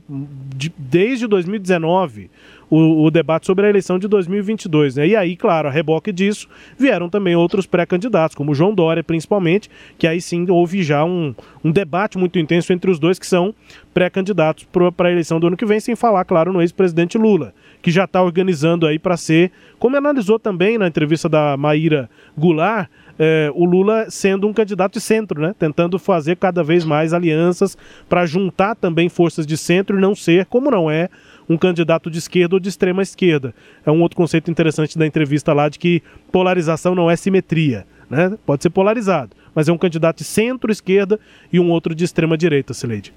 de, 0.56 0.72
desde 0.78 1.26
2019 1.26 2.30
o, 2.70 3.04
o, 3.04 3.10
debate 3.10 3.46
sobre 3.46 3.66
a 3.66 3.68
eleição 3.68 3.98
de 3.98 4.06
2022. 4.06 4.96
Né? 4.96 5.08
E 5.08 5.16
aí, 5.16 5.36
claro, 5.36 5.68
a 5.68 5.70
reboque 5.70 6.12
disso, 6.12 6.48
vieram 6.78 7.08
também 7.08 7.34
outros 7.34 7.66
pré-candidatos, 7.66 8.36
como 8.36 8.54
João 8.54 8.72
Dória, 8.72 9.02
principalmente, 9.02 9.68
que 9.98 10.06
aí 10.06 10.20
sim 10.20 10.46
houve 10.48 10.82
já 10.82 11.04
um, 11.04 11.34
um 11.64 11.72
debate 11.72 12.16
muito 12.16 12.38
intenso 12.38 12.72
entre 12.72 12.90
os 12.90 12.98
dois 12.98 13.18
que 13.18 13.26
são 13.26 13.52
pré-candidatos 13.92 14.66
para 14.96 15.08
a 15.08 15.12
eleição 15.12 15.40
do 15.40 15.48
ano 15.48 15.56
que 15.56 15.66
vem, 15.66 15.80
sem 15.80 15.96
falar, 15.96 16.24
claro, 16.24 16.52
no 16.52 16.62
ex-presidente 16.62 17.18
Lula, 17.18 17.52
que 17.82 17.90
já 17.90 18.04
está 18.04 18.22
organizando 18.22 18.86
aí 18.86 18.98
para 18.98 19.16
ser, 19.16 19.50
como 19.78 19.96
analisou 19.96 20.38
também 20.38 20.78
na 20.78 20.86
entrevista 20.86 21.28
da 21.28 21.56
Maíra 21.56 22.08
Goulart, 22.38 22.88
é, 23.22 23.52
o 23.54 23.66
Lula 23.66 24.06
sendo 24.08 24.48
um 24.48 24.52
candidato 24.52 24.94
de 24.94 25.00
centro, 25.00 25.42
né? 25.42 25.54
Tentando 25.58 25.98
fazer 25.98 26.36
cada 26.36 26.64
vez 26.64 26.86
mais 26.86 27.12
alianças 27.12 27.76
para 28.08 28.24
juntar 28.24 28.74
também 28.74 29.10
forças 29.10 29.46
de 29.46 29.58
centro 29.58 29.98
e 29.98 30.00
não 30.00 30.14
ser, 30.14 30.46
como 30.46 30.70
não 30.70 30.90
é, 30.90 31.10
um 31.50 31.58
candidato 31.58 32.08
de 32.08 32.18
esquerda 32.18 32.54
ou 32.54 32.60
de 32.60 32.68
extrema 32.68 33.02
esquerda. 33.02 33.52
É 33.84 33.90
um 33.90 34.00
outro 34.02 34.16
conceito 34.16 34.48
interessante 34.48 34.96
da 34.96 35.04
entrevista 35.04 35.52
lá 35.52 35.68
de 35.68 35.80
que 35.80 36.00
polarização 36.30 36.94
não 36.94 37.10
é 37.10 37.16
simetria. 37.16 37.84
Né? 38.08 38.36
Pode 38.44 38.62
ser 38.62 38.70
polarizado, 38.70 39.36
mas 39.54 39.68
é 39.68 39.72
um 39.72 39.78
candidato 39.78 40.18
de 40.18 40.24
centro-esquerda 40.24 41.18
e 41.52 41.60
um 41.60 41.70
outro 41.70 41.94
de 41.94 42.04
extrema-direita, 42.04 42.74
Sileide. 42.74 43.12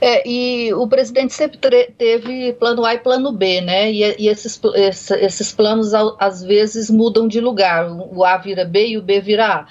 É, 0.00 0.26
e 0.26 0.72
o 0.72 0.86
presidente 0.88 1.34
sempre 1.34 1.58
teve 1.98 2.54
plano 2.54 2.84
A 2.84 2.94
e 2.94 2.98
plano 2.98 3.30
B, 3.30 3.60
né? 3.60 3.92
E, 3.92 4.16
e 4.18 4.28
esses, 4.28 4.58
esses 5.20 5.52
planos 5.52 5.92
às 6.18 6.42
vezes 6.42 6.88
mudam 6.90 7.28
de 7.28 7.40
lugar. 7.40 7.90
O 7.90 8.24
A 8.24 8.38
vira 8.38 8.64
B 8.64 8.88
e 8.88 8.98
o 8.98 9.02
B 9.02 9.20
vira 9.20 9.46
A. 9.46 9.66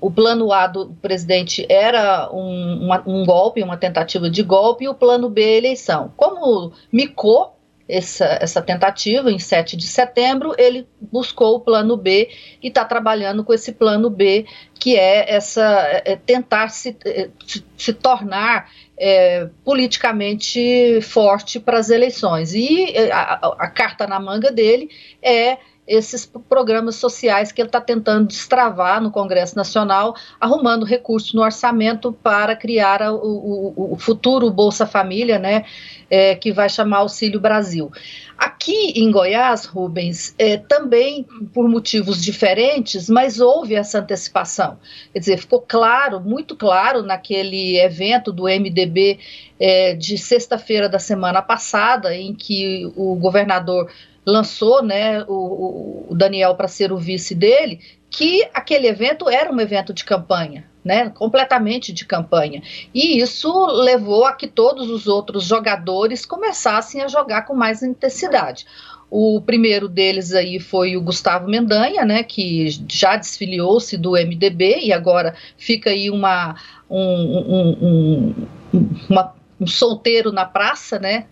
O 0.00 0.10
plano 0.10 0.52
A 0.52 0.66
do 0.66 0.90
presidente 1.02 1.66
era 1.68 2.30
um, 2.32 2.84
uma, 2.84 3.02
um 3.06 3.24
golpe, 3.24 3.62
uma 3.62 3.76
tentativa 3.76 4.28
de 4.30 4.42
golpe, 4.42 4.84
e 4.84 4.88
o 4.88 4.94
plano 4.94 5.28
B 5.28 5.42
é 5.42 5.56
eleição. 5.56 6.12
Como 6.16 6.72
micou 6.92 7.58
essa, 7.88 8.38
essa 8.40 8.60
tentativa 8.60 9.32
em 9.32 9.38
7 9.38 9.76
de 9.76 9.86
setembro, 9.86 10.54
ele 10.58 10.86
buscou 11.00 11.56
o 11.56 11.60
plano 11.60 11.96
B 11.96 12.28
e 12.62 12.68
está 12.68 12.84
trabalhando 12.84 13.42
com 13.42 13.54
esse 13.54 13.72
plano 13.72 14.10
B, 14.10 14.44
que 14.74 14.94
é 14.94 15.34
essa 15.34 15.62
é 16.04 16.14
tentar 16.14 16.68
se, 16.68 16.96
é, 17.04 17.30
se, 17.46 17.64
se 17.76 17.92
tornar 17.94 18.70
é, 18.98 19.48
politicamente 19.64 21.00
forte 21.00 21.58
para 21.58 21.78
as 21.78 21.88
eleições. 21.88 22.52
E 22.52 22.92
é, 22.94 23.10
a, 23.10 23.20
a, 23.20 23.56
a 23.58 23.70
carta 23.70 24.06
na 24.06 24.20
manga 24.20 24.52
dele 24.52 24.90
é 25.22 25.56
esses 25.88 26.30
programas 26.48 26.96
sociais 26.96 27.50
que 27.50 27.62
ele 27.62 27.68
está 27.68 27.80
tentando 27.80 28.28
destravar 28.28 29.02
no 29.02 29.10
Congresso 29.10 29.56
Nacional, 29.56 30.14
arrumando 30.38 30.84
recursos 30.84 31.32
no 31.32 31.42
orçamento 31.42 32.12
para 32.12 32.54
criar 32.54 33.00
o, 33.10 33.72
o, 33.74 33.92
o 33.94 33.96
futuro 33.98 34.50
Bolsa 34.50 34.86
Família, 34.86 35.38
né, 35.38 35.64
é, 36.10 36.34
que 36.34 36.52
vai 36.52 36.68
chamar 36.68 36.98
Auxílio 36.98 37.40
Brasil. 37.40 37.90
Aqui 38.38 38.92
em 38.94 39.10
Goiás, 39.10 39.64
Rubens, 39.64 40.32
é, 40.38 40.56
também 40.56 41.26
por 41.52 41.68
motivos 41.68 42.22
diferentes, 42.22 43.10
mas 43.10 43.40
houve 43.40 43.74
essa 43.74 43.98
antecipação. 43.98 44.78
Quer 45.12 45.18
dizer, 45.18 45.38
ficou 45.38 45.60
claro, 45.60 46.20
muito 46.20 46.54
claro, 46.54 47.02
naquele 47.02 47.80
evento 47.80 48.32
do 48.32 48.44
MDB 48.44 49.18
é, 49.58 49.94
de 49.94 50.16
sexta-feira 50.16 50.88
da 50.88 51.00
semana 51.00 51.42
passada, 51.42 52.14
em 52.14 52.32
que 52.32 52.88
o 52.94 53.16
governador 53.16 53.90
lançou 54.24 54.84
né, 54.84 55.24
o, 55.26 56.06
o 56.10 56.14
Daniel 56.14 56.54
para 56.54 56.68
ser 56.68 56.92
o 56.92 56.96
vice 56.96 57.34
dele, 57.34 57.80
que 58.08 58.46
aquele 58.54 58.86
evento 58.86 59.28
era 59.28 59.50
um 59.50 59.60
evento 59.60 59.92
de 59.92 60.04
campanha, 60.04 60.64
né, 60.84 61.10
completamente 61.10 61.92
de 61.92 62.04
campanha. 62.04 62.62
E 62.94 63.18
isso 63.20 63.66
levou 63.66 64.24
a 64.24 64.32
que 64.32 64.46
todos 64.46 64.88
os 64.90 65.06
outros 65.06 65.44
jogadores 65.44 66.24
começassem 66.24 67.02
a 67.02 67.08
jogar 67.08 67.42
com 67.42 67.54
mais 67.54 67.82
intensidade. 67.82 68.66
O 69.10 69.40
primeiro 69.40 69.88
deles 69.88 70.32
aí 70.32 70.60
foi 70.60 70.96
o 70.96 71.00
Gustavo 71.00 71.48
Mendanha, 71.48 72.04
né, 72.04 72.22
que 72.22 72.68
já 72.90 73.16
desfiliou-se 73.16 73.96
do 73.96 74.12
MDB 74.12 74.80
e 74.82 74.92
agora 74.92 75.34
fica 75.56 75.90
aí 75.90 76.10
uma, 76.10 76.56
um, 76.90 77.00
um, 77.00 78.34
um, 78.74 78.88
uma, 79.08 79.34
um 79.58 79.66
solteiro 79.66 80.30
na 80.30 80.44
praça, 80.44 80.98
né, 80.98 81.26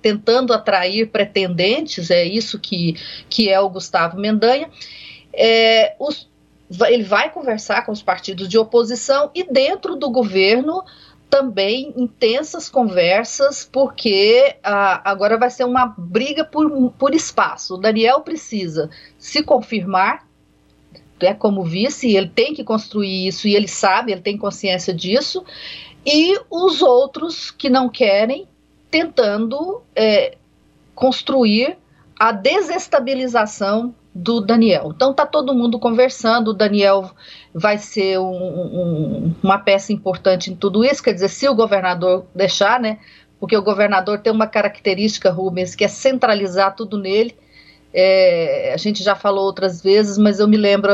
tentando 0.00 0.52
atrair 0.52 1.10
pretendentes, 1.10 2.10
é 2.10 2.24
isso 2.24 2.58
que, 2.58 2.96
que 3.28 3.48
é 3.48 3.60
o 3.60 3.68
Gustavo 3.68 4.18
Mendanha. 4.18 4.68
É, 5.32 5.94
os, 5.98 6.28
ele 6.88 7.02
vai 7.02 7.30
conversar 7.30 7.84
com 7.84 7.92
os 7.92 8.02
partidos 8.02 8.48
de 8.48 8.58
oposição 8.58 9.30
e 9.34 9.44
dentro 9.44 9.96
do 9.96 10.10
governo 10.10 10.84
também 11.28 11.92
intensas 11.96 12.68
conversas, 12.68 13.68
porque 13.70 14.56
ah, 14.62 15.00
agora 15.04 15.38
vai 15.38 15.48
ser 15.48 15.64
uma 15.64 15.94
briga 15.96 16.44
por, 16.44 16.90
por 16.98 17.14
espaço. 17.14 17.74
O 17.74 17.78
Daniel 17.78 18.20
precisa 18.20 18.90
se 19.16 19.42
confirmar 19.42 20.28
é 21.26 21.34
como 21.34 21.64
vice, 21.64 22.16
ele 22.16 22.28
tem 22.28 22.54
que 22.54 22.64
construir 22.64 23.26
isso 23.26 23.46
e 23.46 23.54
ele 23.54 23.68
sabe, 23.68 24.12
ele 24.12 24.22
tem 24.22 24.38
consciência 24.38 24.92
disso. 24.92 25.44
e 26.04 26.38
os 26.50 26.80
outros 26.80 27.50
que 27.50 27.68
não 27.68 27.90
querem, 27.90 28.48
tentando 28.90 29.82
é, 29.94 30.38
construir 30.94 31.76
a 32.18 32.32
desestabilização 32.32 33.94
do 34.14 34.40
Daniel. 34.40 34.92
Então 34.94 35.14
tá 35.14 35.24
todo 35.24 35.54
mundo 35.54 35.78
conversando, 35.78 36.48
o 36.48 36.54
Daniel 36.54 37.10
vai 37.54 37.78
ser 37.78 38.18
um, 38.18 38.24
um, 38.24 39.34
uma 39.42 39.58
peça 39.58 39.92
importante 39.92 40.50
em 40.50 40.56
tudo 40.56 40.84
isso, 40.84 41.02
quer 41.02 41.14
dizer, 41.14 41.28
se 41.28 41.48
o 41.48 41.54
governador 41.54 42.24
deixar, 42.34 42.80
né? 42.80 42.98
Porque 43.38 43.56
o 43.56 43.62
governador 43.62 44.18
tem 44.18 44.32
uma 44.32 44.46
característica, 44.46 45.30
Rubens, 45.30 45.74
que 45.74 45.84
é 45.84 45.88
centralizar 45.88 46.74
tudo 46.74 46.98
nele. 46.98 47.34
É, 47.92 48.72
a 48.72 48.76
gente 48.76 49.02
já 49.02 49.16
falou 49.16 49.44
outras 49.44 49.82
vezes, 49.82 50.18
mas 50.18 50.38
eu 50.38 50.46
me 50.46 50.56
lembro 50.56 50.92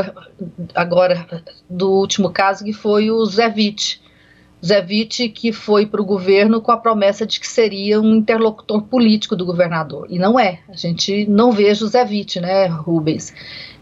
agora 0.73 1.27
do 1.69 1.91
último 1.91 2.31
caso 2.31 2.63
que 2.63 2.73
foi 2.73 3.11
o 3.11 3.23
Zé 3.25 3.47
Witt. 3.47 4.01
Witt 4.73 5.29
que 5.29 5.51
foi 5.51 5.85
para 5.85 6.01
o 6.01 6.05
governo 6.05 6.61
com 6.61 6.71
a 6.71 6.77
promessa 6.77 7.25
de 7.25 7.39
que 7.39 7.47
seria 7.47 7.99
um 8.01 8.15
interlocutor 8.15 8.83
político 8.83 9.35
do 9.35 9.45
governador. 9.45 10.07
E 10.09 10.17
não 10.17 10.39
é. 10.39 10.59
A 10.69 10.75
gente 10.75 11.25
não 11.27 11.51
veja 11.51 11.85
o 11.85 12.09
Witt, 12.09 12.39
né, 12.39 12.65
Rubens? 12.67 13.33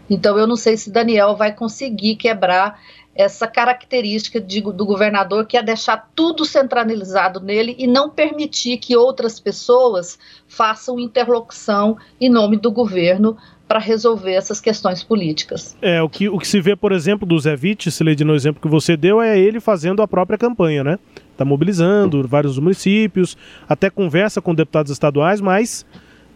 Então 0.08 0.38
eu 0.38 0.46
não 0.46 0.56
sei 0.56 0.76
se 0.76 0.90
Daniel 0.90 1.36
vai 1.36 1.52
conseguir 1.52 2.16
quebrar 2.16 2.80
essa 3.16 3.46
característica 3.46 4.38
de, 4.38 4.60
do 4.60 4.84
governador 4.84 5.46
que 5.46 5.56
é 5.56 5.62
deixar 5.62 6.10
tudo 6.14 6.44
centralizado 6.44 7.40
nele 7.40 7.74
e 7.78 7.86
não 7.86 8.10
permitir 8.10 8.76
que 8.76 8.94
outras 8.94 9.40
pessoas 9.40 10.18
façam 10.46 11.00
interlocução 11.00 11.96
em 12.20 12.28
nome 12.28 12.58
do 12.58 12.70
governo 12.70 13.36
para 13.66 13.78
resolver 13.78 14.32
essas 14.32 14.60
questões 14.60 15.02
políticas. 15.02 15.76
É, 15.82 16.00
o 16.00 16.08
que, 16.08 16.28
o 16.28 16.38
que 16.38 16.46
se 16.46 16.60
vê, 16.60 16.76
por 16.76 16.92
exemplo, 16.92 17.26
do 17.26 17.38
Zé 17.38 17.56
Witt, 17.60 17.90
se 17.90 18.04
no 18.24 18.34
exemplo 18.34 18.62
que 18.62 18.68
você 18.68 18.96
deu, 18.96 19.20
é 19.20 19.38
ele 19.38 19.58
fazendo 19.60 20.02
a 20.02 20.08
própria 20.08 20.38
campanha, 20.38 20.84
né? 20.84 20.98
Está 21.32 21.44
mobilizando 21.44 22.26
vários 22.26 22.58
municípios, 22.58 23.36
até 23.68 23.90
conversa 23.90 24.40
com 24.40 24.54
deputados 24.54 24.92
estaduais, 24.92 25.40
mas 25.40 25.84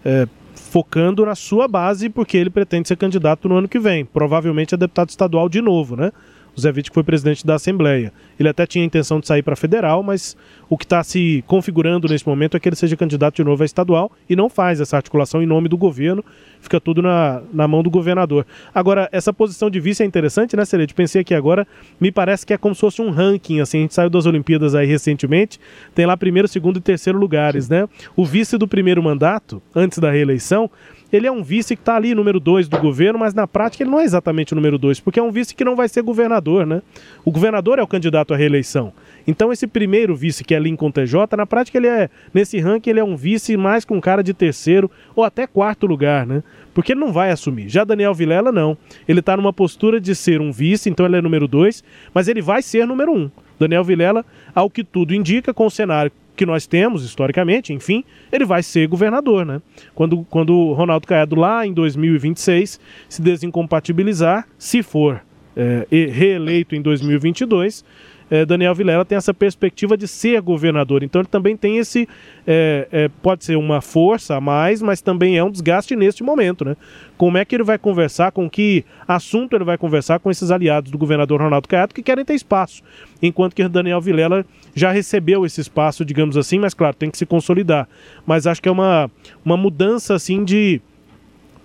é, 0.04 0.26
focando 0.54 1.24
na 1.24 1.34
sua 1.34 1.68
base, 1.68 2.08
porque 2.08 2.36
ele 2.36 2.50
pretende 2.50 2.88
ser 2.88 2.96
candidato 2.96 3.48
no 3.48 3.56
ano 3.56 3.68
que 3.68 3.78
vem. 3.78 4.04
Provavelmente 4.04 4.74
é 4.74 4.78
deputado 4.78 5.08
estadual 5.08 5.48
de 5.48 5.60
novo, 5.60 5.96
né? 5.96 6.12
O 6.60 6.62
Zé 6.62 6.70
Witt 6.70 6.90
foi 6.92 7.02
presidente 7.02 7.46
da 7.46 7.54
Assembleia. 7.54 8.12
Ele 8.38 8.48
até 8.48 8.66
tinha 8.66 8.84
a 8.84 8.86
intenção 8.86 9.18
de 9.18 9.26
sair 9.26 9.42
para 9.42 9.56
federal, 9.56 10.02
mas 10.02 10.36
o 10.68 10.76
que 10.76 10.84
está 10.84 11.02
se 11.02 11.42
configurando 11.46 12.06
nesse 12.06 12.28
momento 12.28 12.54
é 12.54 12.60
que 12.60 12.68
ele 12.68 12.76
seja 12.76 12.94
candidato 12.96 13.36
de 13.36 13.44
novo 13.44 13.62
a 13.62 13.66
estadual 13.66 14.12
e 14.28 14.36
não 14.36 14.50
faz 14.50 14.78
essa 14.78 14.96
articulação 14.96 15.42
em 15.42 15.46
nome 15.46 15.70
do 15.70 15.78
governo, 15.78 16.22
fica 16.60 16.78
tudo 16.78 17.00
na, 17.00 17.40
na 17.50 17.66
mão 17.66 17.82
do 17.82 17.88
governador. 17.88 18.46
Agora, 18.74 19.08
essa 19.10 19.32
posição 19.32 19.70
de 19.70 19.80
vice 19.80 20.02
é 20.02 20.06
interessante, 20.06 20.54
né, 20.54 20.66
Celede? 20.66 20.92
Pensei 20.92 21.22
aqui 21.22 21.34
agora, 21.34 21.66
me 21.98 22.12
parece 22.12 22.44
que 22.44 22.52
é 22.52 22.58
como 22.58 22.74
se 22.74 22.82
fosse 22.82 23.00
um 23.00 23.10
ranking, 23.10 23.60
assim, 23.60 23.78
a 23.78 23.80
gente 23.82 23.94
saiu 23.94 24.10
das 24.10 24.26
Olimpíadas 24.26 24.74
aí 24.74 24.86
recentemente, 24.86 25.58
tem 25.94 26.04
lá 26.04 26.14
primeiro, 26.14 26.46
segundo 26.46 26.76
e 26.76 26.80
terceiro 26.80 27.18
lugares, 27.18 27.70
né? 27.70 27.88
O 28.14 28.26
vice 28.26 28.58
do 28.58 28.68
primeiro 28.68 29.02
mandato, 29.02 29.62
antes 29.74 29.98
da 29.98 30.10
reeleição, 30.10 30.70
ele 31.12 31.26
é 31.26 31.32
um 31.32 31.42
vice 31.42 31.74
que 31.74 31.82
está 31.82 31.96
ali, 31.96 32.14
número 32.14 32.38
2 32.38 32.68
do 32.68 32.78
governo, 32.78 33.18
mas 33.18 33.34
na 33.34 33.46
prática 33.46 33.82
ele 33.82 33.90
não 33.90 34.00
é 34.00 34.04
exatamente 34.04 34.52
o 34.52 34.56
número 34.56 34.78
2, 34.78 35.00
porque 35.00 35.18
é 35.18 35.22
um 35.22 35.30
vice 35.30 35.54
que 35.54 35.64
não 35.64 35.74
vai 35.74 35.88
ser 35.88 36.02
governador, 36.02 36.66
né? 36.66 36.82
O 37.24 37.30
governador 37.30 37.78
é 37.78 37.82
o 37.82 37.86
candidato 37.86 38.32
à 38.32 38.36
reeleição. 38.36 38.92
Então 39.26 39.52
esse 39.52 39.66
primeiro 39.66 40.14
vice, 40.14 40.44
que 40.44 40.54
é 40.54 40.58
Lincoln 40.58 40.90
TJ, 40.90 41.36
na 41.36 41.46
prática 41.46 41.78
ele 41.78 41.88
é, 41.88 42.08
nesse 42.32 42.58
ranking, 42.58 42.90
ele 42.90 43.00
é 43.00 43.04
um 43.04 43.16
vice 43.16 43.56
mais 43.56 43.84
com 43.84 44.00
cara 44.00 44.22
de 44.22 44.32
terceiro 44.32 44.90
ou 45.14 45.24
até 45.24 45.46
quarto 45.46 45.86
lugar, 45.86 46.26
né? 46.26 46.42
Porque 46.72 46.92
ele 46.92 47.00
não 47.00 47.12
vai 47.12 47.30
assumir. 47.30 47.68
Já 47.68 47.84
Daniel 47.84 48.14
Vilela, 48.14 48.52
não. 48.52 48.76
Ele 49.08 49.20
está 49.20 49.36
numa 49.36 49.52
postura 49.52 50.00
de 50.00 50.14
ser 50.14 50.40
um 50.40 50.52
vice, 50.52 50.88
então 50.88 51.04
ele 51.04 51.16
é 51.16 51.20
número 51.20 51.48
2, 51.48 51.82
mas 52.14 52.28
ele 52.28 52.40
vai 52.40 52.62
ser 52.62 52.86
número 52.86 53.12
1. 53.12 53.16
Um. 53.16 53.30
Daniel 53.58 53.84
Vilela, 53.84 54.24
ao 54.54 54.70
que 54.70 54.82
tudo 54.82 55.14
indica, 55.14 55.52
com 55.52 55.66
o 55.66 55.70
cenário 55.70 56.10
que 56.40 56.46
nós 56.46 56.66
temos 56.66 57.04
historicamente, 57.04 57.70
enfim, 57.74 58.02
ele 58.32 58.46
vai 58.46 58.62
ser 58.62 58.88
governador, 58.88 59.44
né? 59.44 59.60
Quando, 59.94 60.24
quando 60.24 60.72
Ronaldo 60.72 61.06
Caiado 61.06 61.36
lá 61.36 61.66
em 61.66 61.74
2026 61.74 62.80
se 63.10 63.20
desincompatibilizar, 63.20 64.48
se 64.56 64.82
for 64.82 65.20
é, 65.54 65.86
reeleito 65.90 66.74
em 66.74 66.80
2022, 66.80 67.84
é, 68.30 68.46
Daniel 68.46 68.74
Vilela 68.74 69.04
tem 69.04 69.18
essa 69.18 69.34
perspectiva 69.34 69.96
de 69.96 70.06
ser 70.06 70.40
governador. 70.40 71.02
Então 71.02 71.20
ele 71.20 71.28
também 71.28 71.56
tem 71.56 71.78
esse. 71.78 72.08
É, 72.46 72.86
é, 72.92 73.08
pode 73.22 73.44
ser 73.44 73.56
uma 73.56 73.80
força 73.80 74.36
a 74.36 74.40
mais, 74.40 74.80
mas 74.80 75.00
também 75.00 75.36
é 75.36 75.42
um 75.42 75.50
desgaste 75.50 75.96
neste 75.96 76.22
momento, 76.22 76.64
né? 76.64 76.76
Como 77.18 77.36
é 77.36 77.44
que 77.44 77.54
ele 77.54 77.64
vai 77.64 77.76
conversar, 77.76 78.30
com 78.30 78.48
que 78.48 78.84
assunto 79.06 79.54
ele 79.56 79.64
vai 79.64 79.76
conversar 79.76 80.20
com 80.20 80.30
esses 80.30 80.50
aliados 80.50 80.90
do 80.90 80.96
governador 80.96 81.40
Ronaldo 81.40 81.68
Caiado 81.68 81.92
que 81.92 82.02
querem 82.02 82.24
ter 82.24 82.34
espaço, 82.34 82.82
enquanto 83.20 83.54
que 83.54 83.68
Daniel 83.68 84.00
Vilela 84.00 84.46
já 84.74 84.90
recebeu 84.90 85.44
esse 85.44 85.60
espaço, 85.60 86.04
digamos 86.04 86.36
assim, 86.36 86.58
mas 86.58 86.72
claro, 86.72 86.96
tem 86.96 87.10
que 87.10 87.18
se 87.18 87.26
consolidar. 87.26 87.88
Mas 88.24 88.46
acho 88.46 88.62
que 88.62 88.68
é 88.68 88.72
uma, 88.72 89.10
uma 89.44 89.56
mudança 89.56 90.14
assim 90.14 90.44
de 90.44 90.80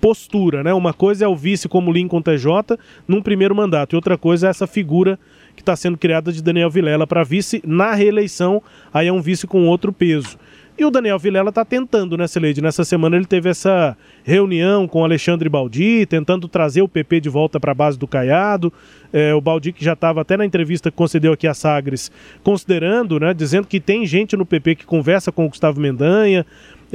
postura, 0.01 0.63
né? 0.63 0.73
Uma 0.73 0.93
coisa 0.93 1.25
é 1.25 1.27
o 1.27 1.35
vice 1.35 1.69
como 1.69 1.91
Lincoln 1.91 2.21
TJ 2.21 2.77
num 3.07 3.21
primeiro 3.21 3.55
mandato, 3.55 3.93
e 3.93 3.95
outra 3.95 4.17
coisa 4.17 4.47
é 4.47 4.49
essa 4.49 4.67
figura 4.67 5.17
que 5.55 5.61
está 5.61 5.75
sendo 5.75 5.97
criada 5.97 6.31
de 6.31 6.43
Daniel 6.43 6.69
Vilela 6.69 7.07
para 7.07 7.23
vice 7.23 7.61
na 7.65 7.93
reeleição, 7.93 8.61
aí 8.93 9.07
é 9.07 9.13
um 9.13 9.21
vice 9.21 9.47
com 9.47 9.67
outro 9.67 9.93
peso. 9.93 10.37
E 10.77 10.83
o 10.83 10.91
Daniel 10.91 11.17
Vilela 11.17 11.49
está 11.49 11.63
tentando, 11.63 12.17
né, 12.17 12.27
Celede? 12.27 12.61
Nessa 12.61 12.83
semana 12.83 13.15
ele 13.15 13.25
teve 13.25 13.49
essa 13.49 13.95
reunião 14.25 14.89
com 14.89 15.05
Alexandre 15.05 15.47
Baldi, 15.47 16.05
tentando 16.05 16.49
trazer 16.49 16.81
o 16.81 16.87
PP 16.87 17.21
de 17.21 17.29
volta 17.29 17.61
para 17.61 17.71
a 17.71 17.75
base 17.75 17.97
do 17.97 18.05
Caiado. 18.05 18.73
É, 19.13 19.33
o 19.33 19.39
Baldi, 19.39 19.71
que 19.71 19.85
já 19.85 19.93
estava 19.93 20.19
até 20.19 20.35
na 20.35 20.45
entrevista 20.45 20.91
que 20.91 20.97
concedeu 20.97 21.31
aqui 21.31 21.47
a 21.47 21.53
Sagres, 21.53 22.11
considerando, 22.43 23.17
né, 23.17 23.33
dizendo 23.33 23.67
que 23.67 23.79
tem 23.79 24.05
gente 24.05 24.35
no 24.35 24.45
PP 24.45 24.75
que 24.75 24.85
conversa 24.85 25.31
com 25.31 25.45
o 25.45 25.49
Gustavo 25.49 25.79
Mendanha, 25.79 26.45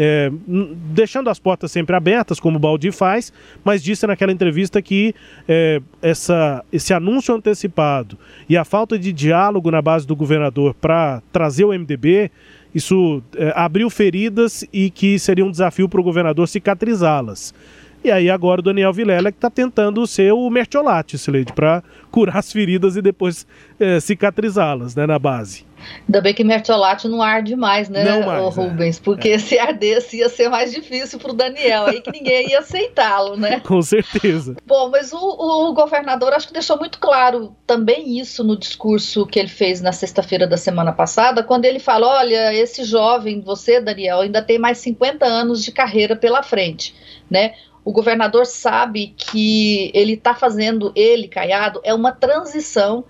é, 0.02 0.32
deixando 0.94 1.28
as 1.28 1.38
portas 1.38 1.70
sempre 1.70 1.94
abertas, 1.94 2.40
como 2.40 2.56
o 2.56 2.58
Baldi 2.58 2.90
faz, 2.90 3.30
mas 3.62 3.82
disse 3.82 4.06
naquela 4.06 4.32
entrevista 4.32 4.80
que 4.80 5.14
é, 5.46 5.82
essa, 6.00 6.64
esse 6.72 6.94
anúncio 6.94 7.34
antecipado 7.34 8.16
e 8.48 8.56
a 8.56 8.64
falta 8.64 8.98
de 8.98 9.12
diálogo 9.12 9.70
na 9.70 9.82
base 9.82 10.06
do 10.06 10.16
governador 10.16 10.72
para 10.72 11.22
trazer 11.30 11.66
o 11.66 11.78
MDB, 11.78 12.30
isso 12.74 13.22
é, 13.36 13.52
abriu 13.54 13.90
feridas 13.90 14.66
e 14.72 14.88
que 14.88 15.18
seria 15.18 15.44
um 15.44 15.50
desafio 15.50 15.86
para 15.86 16.00
o 16.00 16.02
governador 16.02 16.48
cicatrizá-las. 16.48 17.52
E 18.02 18.10
aí 18.10 18.30
agora 18.30 18.60
o 18.60 18.64
Daniel 18.64 18.92
Vilela 18.92 19.30
que 19.30 19.36
está 19.36 19.50
tentando 19.50 20.06
ser 20.06 20.32
o 20.32 20.48
Mertiolate, 20.48 21.18
Sileide, 21.18 21.52
para 21.52 21.82
curar 22.10 22.38
as 22.38 22.50
feridas 22.50 22.96
e 22.96 23.02
depois 23.02 23.46
é, 23.78 24.00
cicatrizá-las 24.00 24.94
né, 24.94 25.06
na 25.06 25.18
base. 25.18 25.68
Ainda 26.06 26.20
bem 26.20 26.34
que 26.34 26.44
Mertiolate 26.44 27.08
não 27.08 27.22
arde 27.22 27.56
mais, 27.56 27.88
né, 27.88 28.04
não 28.04 28.26
mais, 28.26 28.56
é. 28.56 28.60
Rubens? 28.60 28.98
É. 28.98 29.00
Porque 29.02 29.28
é. 29.30 29.38
se 29.38 29.58
ardesse 29.58 30.18
ia 30.18 30.28
ser 30.28 30.48
mais 30.48 30.72
difícil 30.72 31.18
para 31.18 31.30
o 31.30 31.34
Daniel, 31.34 31.86
aí 31.86 32.00
que 32.00 32.10
ninguém 32.10 32.50
ia 32.50 32.60
aceitá-lo, 32.60 33.36
né? 33.36 33.60
Com 33.64 33.80
certeza. 33.80 34.56
Bom, 34.66 34.90
mas 34.90 35.12
o, 35.12 35.18
o, 35.18 35.72
governador 35.72 36.32
acho 36.32 36.48
que 36.48 36.52
deixou 36.52 36.78
muito 36.78 36.98
claro 36.98 37.54
também 37.66 38.18
isso 38.18 38.44
no 38.44 38.56
discurso 38.56 39.26
que 39.26 39.38
ele 39.38 39.48
fez 39.48 39.80
na 39.80 39.92
sexta-feira 39.92 40.46
da 40.46 40.56
semana 40.56 40.92
passada, 40.92 41.42
quando 41.42 41.64
ele 41.64 41.78
falou: 41.78 42.10
olha, 42.10 42.54
esse 42.54 42.84
jovem, 42.84 43.40
você, 43.40 43.80
Daniel, 43.80 44.20
ainda 44.20 44.42
tem 44.42 44.58
mais 44.58 44.78
50 44.78 45.24
anos 45.24 45.64
de 45.64 45.72
carreira 45.72 46.16
pela 46.16 46.42
frente, 46.42 46.94
né? 47.30 47.54
O 47.84 47.92
governador 47.92 48.46
sabe 48.46 49.14
que 49.16 49.90
ele 49.94 50.14
está 50.14 50.34
fazendo, 50.34 50.92
ele, 50.94 51.28
Caiado, 51.28 51.80
é 51.82 51.94
uma 51.94 52.12
transição 52.12 53.04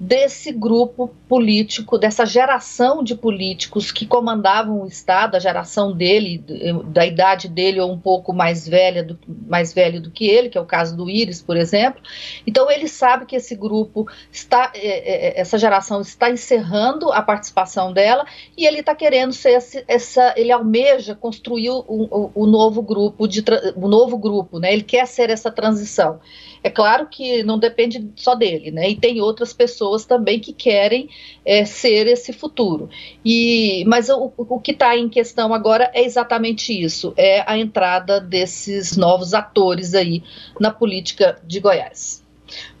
desse 0.00 0.52
grupo 0.52 1.08
político, 1.28 1.98
dessa 1.98 2.24
geração 2.24 3.02
de 3.02 3.16
políticos 3.16 3.90
que 3.90 4.06
comandavam 4.06 4.82
o 4.82 4.86
Estado, 4.86 5.34
a 5.34 5.40
geração 5.40 5.92
dele, 5.92 6.44
da 6.86 7.04
idade 7.04 7.48
dele 7.48 7.80
ou 7.80 7.92
um 7.92 7.98
pouco 7.98 8.32
mais 8.32 8.68
velha, 8.68 9.02
do, 9.02 9.18
mais 9.26 9.72
velho 9.72 10.00
do 10.00 10.10
que 10.10 10.26
ele, 10.26 10.50
que 10.50 10.56
é 10.56 10.60
o 10.60 10.66
caso 10.66 10.96
do 10.96 11.10
Íris, 11.10 11.42
por 11.42 11.56
exemplo. 11.56 12.00
Então 12.46 12.70
ele 12.70 12.86
sabe 12.86 13.26
que 13.26 13.34
esse 13.34 13.56
grupo 13.56 14.06
está, 14.30 14.70
é, 14.74 15.36
é 15.36 15.40
essa 15.40 15.58
geração 15.58 16.00
está 16.00 16.30
encerrando 16.30 17.12
a 17.12 17.20
participação 17.20 17.92
dela 17.92 18.24
e 18.56 18.66
ele 18.66 18.78
está 18.80 18.94
querendo 18.94 19.32
ser 19.32 19.50
esse, 19.50 19.84
essa, 19.88 20.32
ele 20.36 20.52
almeja 20.52 21.16
construir 21.16 21.70
o, 21.70 21.84
o, 21.88 22.30
o 22.34 22.46
novo 22.46 22.82
grupo 22.82 23.26
de 23.26 23.44
o 23.74 23.88
novo 23.88 24.16
grupo, 24.16 24.60
né? 24.60 24.72
Ele 24.72 24.82
quer 24.82 25.06
ser 25.06 25.28
essa 25.30 25.50
transição. 25.50 26.20
É 26.62 26.70
claro 26.70 27.06
que 27.06 27.42
não 27.42 27.58
depende 27.58 28.10
só 28.16 28.34
dele, 28.34 28.70
né? 28.70 28.90
E 28.90 28.96
tem 28.96 29.20
outras 29.20 29.52
pessoas 29.52 30.04
também 30.04 30.40
que 30.40 30.52
querem 30.52 31.08
é, 31.44 31.64
ser 31.64 32.06
esse 32.06 32.32
futuro. 32.32 32.88
E, 33.24 33.84
mas 33.86 34.08
o, 34.08 34.32
o 34.36 34.60
que 34.60 34.72
está 34.72 34.96
em 34.96 35.08
questão 35.08 35.54
agora 35.54 35.90
é 35.94 36.02
exatamente 36.02 36.72
isso: 36.72 37.12
é 37.16 37.44
a 37.46 37.56
entrada 37.56 38.20
desses 38.20 38.96
novos 38.96 39.34
atores 39.34 39.94
aí 39.94 40.22
na 40.60 40.70
política 40.70 41.40
de 41.46 41.60
Goiás. 41.60 42.24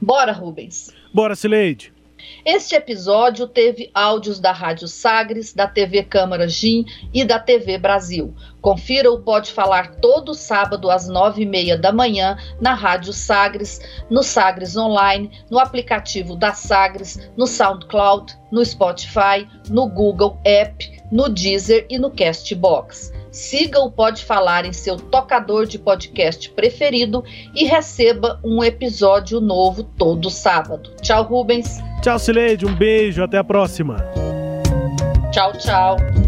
Bora, 0.00 0.32
Rubens. 0.32 0.92
Bora, 1.12 1.34
Sileide. 1.34 1.92
Este 2.44 2.74
episódio 2.74 3.46
teve 3.46 3.90
áudios 3.92 4.40
da 4.40 4.52
Rádio 4.52 4.88
Sagres, 4.88 5.52
da 5.52 5.66
TV 5.66 6.02
Câmara 6.02 6.48
Gim 6.48 6.84
e 7.12 7.24
da 7.24 7.38
TV 7.38 7.78
Brasil. 7.78 8.34
Confira 8.60 9.10
o 9.10 9.20
Pode 9.20 9.52
Falar 9.52 9.96
todo 9.96 10.34
sábado 10.34 10.90
às 10.90 11.08
nove 11.08 11.42
e 11.42 11.46
meia 11.46 11.76
da 11.76 11.92
manhã 11.92 12.36
na 12.60 12.74
Rádio 12.74 13.12
Sagres, 13.12 13.80
no 14.10 14.22
Sagres 14.22 14.76
Online, 14.76 15.30
no 15.50 15.58
aplicativo 15.58 16.36
da 16.36 16.52
Sagres, 16.52 17.30
no 17.36 17.46
SoundCloud, 17.46 18.36
no 18.50 18.64
Spotify, 18.64 19.48
no 19.68 19.88
Google 19.88 20.38
App, 20.44 20.98
no 21.10 21.28
Deezer 21.28 21.86
e 21.88 21.98
no 21.98 22.10
Castbox. 22.10 23.12
Siga 23.30 23.78
o 23.80 23.90
Pode 23.90 24.24
Falar 24.24 24.64
em 24.64 24.72
seu 24.72 24.96
tocador 24.96 25.66
de 25.66 25.78
podcast 25.78 26.50
preferido 26.50 27.22
e 27.54 27.64
receba 27.64 28.40
um 28.42 28.64
episódio 28.64 29.40
novo 29.40 29.84
todo 29.84 30.30
sábado. 30.30 30.90
Tchau, 31.02 31.22
Rubens. 31.24 31.78
Tchau, 32.02 32.18
Cileide. 32.18 32.66
Um 32.66 32.74
beijo. 32.74 33.22
Até 33.22 33.38
a 33.38 33.44
próxima. 33.44 33.96
Tchau, 35.30 35.52
tchau. 35.52 36.27